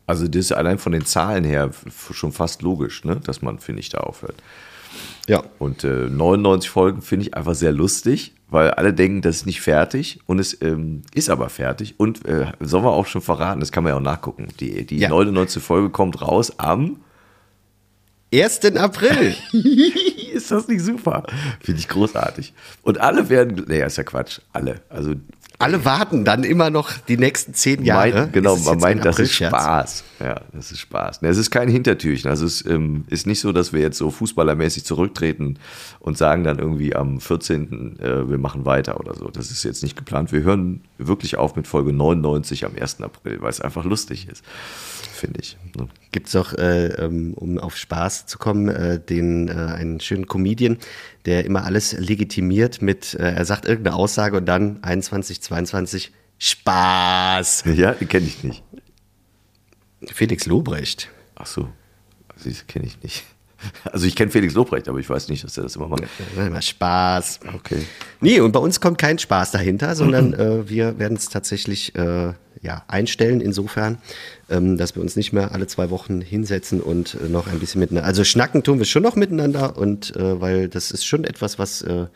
[0.06, 1.70] Also das ist allein von den Zahlen her
[2.12, 3.16] schon fast logisch, ne?
[3.24, 4.36] dass man, finde ich, da aufhört.
[5.28, 5.42] Ja.
[5.58, 9.60] Und äh, 99 Folgen finde ich einfach sehr lustig, weil alle denken, das ist nicht
[9.60, 11.96] fertig und es ähm, ist aber fertig.
[11.98, 14.48] Und äh, sollen wir auch schon verraten, das kann man ja auch nachgucken.
[14.60, 15.08] Die, die Ja.
[15.08, 15.62] 99.
[15.62, 17.00] Folge kommt raus am
[18.32, 18.64] 1.
[18.76, 19.34] April.
[20.32, 21.24] ist das nicht super?
[21.60, 22.52] Finde ich großartig.
[22.82, 24.80] Und alle werden, nee, ist ja Quatsch, alle.
[24.88, 25.14] Also
[25.58, 28.12] Alle warten dann immer noch die nächsten zehn Jahre.
[28.12, 29.32] Meint, genau, Es ist man meint, das ist.
[29.32, 30.04] Spaß.
[30.20, 31.20] Ja, das ist Spaß.
[31.22, 32.28] Es ist kein Hintertürchen.
[32.28, 35.58] Also es ähm, ist nicht so, dass wir jetzt so fußballermäßig zurücktreten
[36.00, 37.98] und sagen dann irgendwie am 14.
[38.00, 39.28] Äh, wir machen weiter oder so.
[39.28, 40.30] Das ist jetzt nicht geplant.
[40.32, 43.00] Wir hören wirklich auf mit Folge 99 am 1.
[43.00, 44.44] April, weil es einfach lustig ist,
[45.12, 45.56] finde ich.
[45.76, 45.88] Ne?
[46.12, 50.26] Gibt es auch, äh, ähm, um auf Spaß zu kommen, äh, den, äh, einen schönen
[50.26, 50.78] Comedian,
[51.26, 57.64] der immer alles legitimiert mit, äh, er sagt irgendeine Aussage und dann 21, 22, Spaß.
[57.74, 58.62] Ja, die kenne ich nicht.
[60.12, 61.10] Felix Lobrecht.
[61.34, 61.68] Ach so,
[62.28, 63.24] also das kenne ich nicht.
[63.92, 66.04] Also ich kenne Felix Lobrecht, aber ich weiß nicht, dass er das immer macht.
[66.36, 67.40] Immer Spaß.
[67.54, 67.86] Okay.
[68.20, 72.32] Nee, und bei uns kommt kein Spaß dahinter, sondern äh, wir werden es tatsächlich äh,
[72.62, 73.98] ja, einstellen, insofern,
[74.50, 77.80] ähm, dass wir uns nicht mehr alle zwei Wochen hinsetzen und äh, noch ein bisschen
[77.80, 78.06] miteinander.
[78.06, 81.82] Also schnacken tun wir schon noch miteinander und äh, weil das ist schon etwas, was
[81.82, 82.06] äh,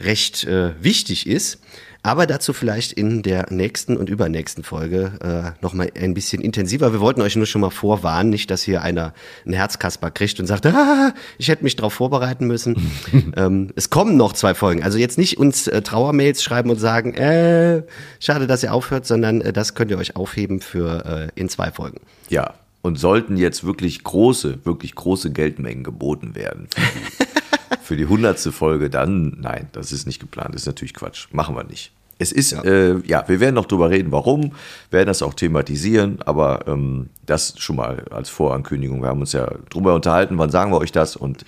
[0.00, 1.60] recht äh, wichtig ist.
[2.04, 6.92] Aber dazu vielleicht in der nächsten und übernächsten Folge äh, nochmal ein bisschen intensiver.
[6.92, 9.14] Wir wollten euch nur schon mal vorwarnen, nicht, dass hier einer
[9.46, 12.92] ein Herzkasper kriegt und sagt, ah, ich hätte mich darauf vorbereiten müssen.
[13.36, 14.82] ähm, es kommen noch zwei Folgen.
[14.82, 17.84] Also jetzt nicht uns äh, Trauermails schreiben und sagen, äh,
[18.20, 21.70] schade, dass ihr aufhört, sondern äh, das könnt ihr euch aufheben für äh, in zwei
[21.70, 22.02] Folgen.
[22.28, 22.52] Ja,
[22.82, 28.52] und sollten jetzt wirklich große, wirklich große Geldmengen geboten werden für die, für die hundertste
[28.52, 30.54] Folge, dann nein, das ist nicht geplant.
[30.54, 31.28] Das ist natürlich Quatsch.
[31.32, 31.93] Machen wir nicht.
[32.18, 34.52] Es ist, ja, äh, ja wir werden noch drüber reden, warum,
[34.90, 39.02] werden das auch thematisieren, aber ähm, das schon mal als Vorankündigung.
[39.02, 41.44] Wir haben uns ja drüber unterhalten, wann sagen wir euch das und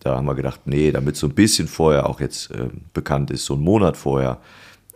[0.00, 3.44] da haben wir gedacht, nee, damit so ein bisschen vorher auch jetzt ähm, bekannt ist,
[3.44, 4.38] so einen Monat vorher,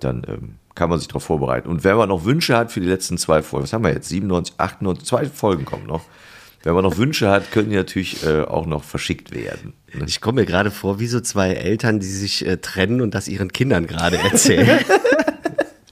[0.01, 1.69] dann ähm, kann man sich darauf vorbereiten.
[1.69, 4.09] Und wenn man noch Wünsche hat für die letzten zwei Folgen, was haben wir jetzt?
[4.09, 6.05] 97, 98, zwei Folgen kommen noch.
[6.65, 9.75] Wenn man noch Wünsche hat, können die natürlich äh, auch noch verschickt werden.
[9.93, 10.05] ne?
[10.07, 13.29] Ich komme mir gerade vor, wie so zwei Eltern, die sich äh, trennen und das
[13.29, 14.79] ihren Kindern gerade erzählen.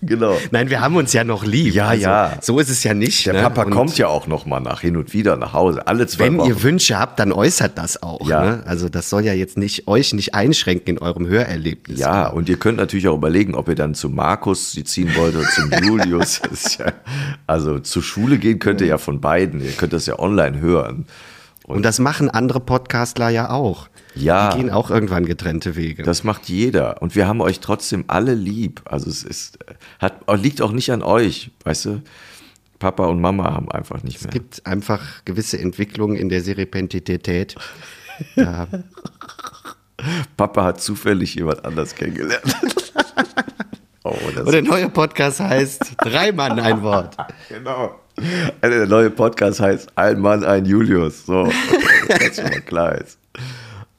[0.02, 0.36] Genau.
[0.50, 1.74] Nein, wir haben uns ja noch lieb.
[1.74, 2.38] Ja, ja.
[2.40, 3.26] So ist es ja nicht.
[3.26, 3.42] Der ne?
[3.42, 5.86] Papa Und kommt ja auch noch mal nach hin und wieder nach Hause.
[5.86, 6.48] Alle zwei Wenn Wochen.
[6.48, 8.26] ihr Wünsche habt, dann äußert das auch.
[8.28, 8.42] Ja.
[8.44, 8.62] Ne?
[8.66, 11.98] Also das soll ja jetzt nicht euch nicht einschränken in eurem Hörerlebnis.
[12.00, 15.36] ja, und ihr könnt natürlich auch überlegen, ob ihr dann zu Markus sie ziehen wollt
[15.36, 16.40] oder zum Julius.
[16.78, 16.92] Ja,
[17.46, 19.60] also zur Schule gehen könnt ihr ja von beiden.
[19.62, 21.06] Ihr könnt das ja online hören.
[21.66, 23.88] Und das machen andere Podcastler ja auch.
[24.14, 24.50] Ja.
[24.50, 26.02] Die gehen auch irgendwann getrennte Wege.
[26.02, 27.00] Das macht jeder.
[27.00, 28.82] Und wir haben euch trotzdem alle lieb.
[28.86, 29.58] Also es ist,
[29.98, 32.02] hat, liegt auch nicht an euch, weißt du?
[32.80, 34.28] Papa und Mama haben einfach nicht mehr.
[34.28, 37.54] es gibt einfach gewisse Entwicklungen in der Seripentität.
[38.36, 38.66] Ja,
[40.36, 42.42] Papa hat zufällig jemand anders kennengelernt.
[44.04, 47.16] oh, und der neue Podcast heißt Drei Mann ein Wort.
[47.48, 48.00] Genau.
[48.60, 51.26] Also der neue Podcast heißt Ein Mann, ein Julius.
[51.26, 51.50] So,
[52.08, 53.19] das schon mal klar ist.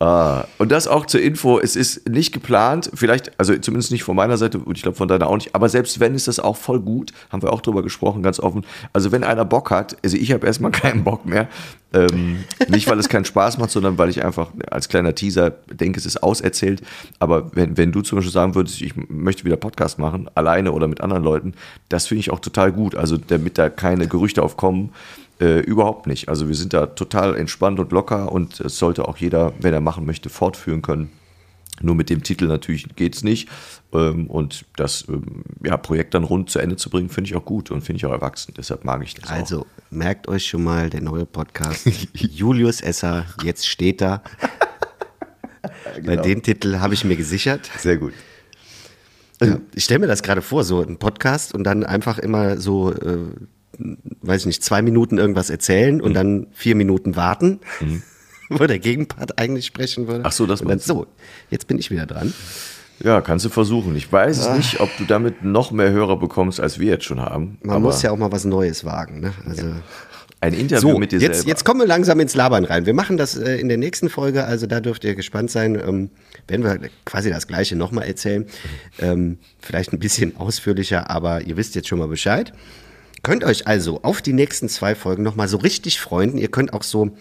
[0.02, 4.16] Ah, und das auch zur Info, es ist nicht geplant, vielleicht, also zumindest nicht von
[4.16, 6.58] meiner Seite und ich glaube von deiner auch nicht, aber selbst wenn, ist das auch
[6.58, 8.66] voll gut, haben wir auch drüber gesprochen, ganz offen.
[8.94, 11.48] Also wenn einer Bock hat, also ich habe erstmal keinen Bock mehr,
[11.94, 16.00] ähm, nicht weil es keinen Spaß macht, sondern weil ich einfach als kleiner Teaser denke,
[16.00, 16.82] es ist auserzählt,
[17.20, 20.88] aber wenn, wenn du zum Beispiel sagen würdest, ich möchte wieder Podcast machen, alleine oder
[20.88, 21.54] mit anderen Leuten,
[21.90, 24.94] das finde ich auch total gut, also damit da keine Gerüchte aufkommen,
[25.42, 26.30] äh, überhaupt nicht.
[26.30, 29.82] Also wir sind da total entspannt und locker und es sollte auch jeder, wenn er
[29.82, 31.12] machen möchte, fortführen können.
[31.82, 33.50] Nur mit dem Titel natürlich geht's nicht.
[33.92, 37.44] Ähm, und das ähm, ja, Projekt dann rund zu Ende zu bringen, finde ich auch
[37.44, 38.54] gut und finde ich auch erwachsen.
[38.56, 39.34] Deshalb mag ich das auch.
[39.34, 44.22] Also merkt euch schon mal der neue Podcast Julius Esser, jetzt steht da.
[46.06, 47.70] Bei dem Titel habe ich mir gesichert.
[47.80, 48.14] Sehr gut.
[49.42, 52.94] Ja, ich stelle mir das gerade vor, so ein Podcast und dann einfach immer so,
[52.94, 53.26] äh,
[54.22, 56.02] weiß ich nicht, zwei Minuten irgendwas erzählen Mhm.
[56.04, 57.60] und dann vier Minuten warten,
[58.50, 60.24] wo der Gegenpart eigentlich sprechen würde.
[60.26, 60.94] Ach so, das und dann meinst du.
[60.94, 61.08] so.
[61.50, 62.34] Jetzt bin ich wieder dran.
[63.04, 63.96] Ja, kannst du versuchen.
[63.96, 67.20] Ich weiß es nicht, ob du damit noch mehr Hörer bekommst, als wir jetzt schon
[67.20, 67.58] haben.
[67.64, 69.22] Man muss ja auch mal was Neues wagen.
[69.22, 69.34] Ne?
[69.48, 69.66] Also
[70.40, 71.50] ein Interview so, mit dir jetzt, selber.
[71.50, 72.86] jetzt kommen wir langsam ins Labern rein.
[72.86, 75.76] Wir machen das äh, in der nächsten Folge, also da dürft ihr gespannt sein.
[75.76, 76.10] Ähm,
[76.48, 78.46] werden wir quasi das Gleiche nochmal erzählen.
[79.00, 82.54] Ähm, vielleicht ein bisschen ausführlicher, aber ihr wisst jetzt schon mal Bescheid.
[83.24, 86.38] Könnt euch also auf die nächsten zwei Folgen nochmal so richtig freuen.
[86.38, 87.16] Ihr könnt auch so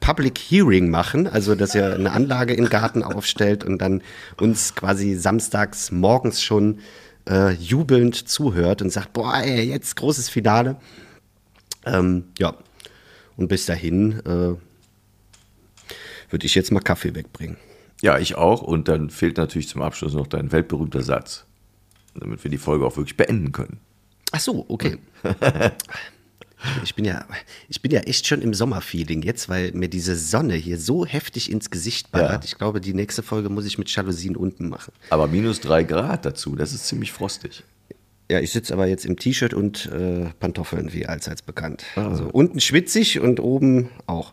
[0.00, 4.02] Public Hearing machen, also dass ihr eine Anlage im Garten aufstellt und dann
[4.40, 6.78] uns quasi samstags morgens schon
[7.28, 10.76] äh, jubelnd zuhört und sagt, boah, ey, jetzt großes Finale.
[11.84, 12.54] Ähm, ja,
[13.36, 14.56] und bis dahin äh,
[16.30, 17.56] würde ich jetzt mal Kaffee wegbringen.
[18.00, 18.62] Ja, ich auch.
[18.62, 21.44] Und dann fehlt natürlich zum Abschluss noch dein weltberühmter Satz,
[22.14, 23.80] damit wir die Folge auch wirklich beenden können.
[24.32, 24.98] Ach so, okay.
[26.82, 27.24] Ich bin ja,
[27.68, 31.52] ich bin ja echt schon im Sommerfeeling jetzt, weil mir diese Sonne hier so heftig
[31.52, 32.30] ins Gesicht ballert.
[32.32, 32.40] Ja.
[32.44, 34.92] Ich glaube, die nächste Folge muss ich mit Jalousien unten machen.
[35.10, 37.62] Aber minus drei Grad dazu, das ist ziemlich frostig.
[38.30, 41.84] Ja, ich sitze aber jetzt im T-Shirt und äh, Pantoffeln, wie allseits bekannt.
[41.94, 42.08] Ah.
[42.08, 44.32] Also unten schwitzig und oben auch.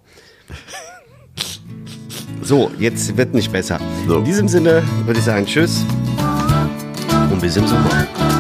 [2.42, 3.80] So, jetzt wird nicht besser.
[4.08, 4.18] So.
[4.18, 5.86] In diesem Sinne würde ich sagen, tschüss
[7.32, 8.35] und bis im Sommer.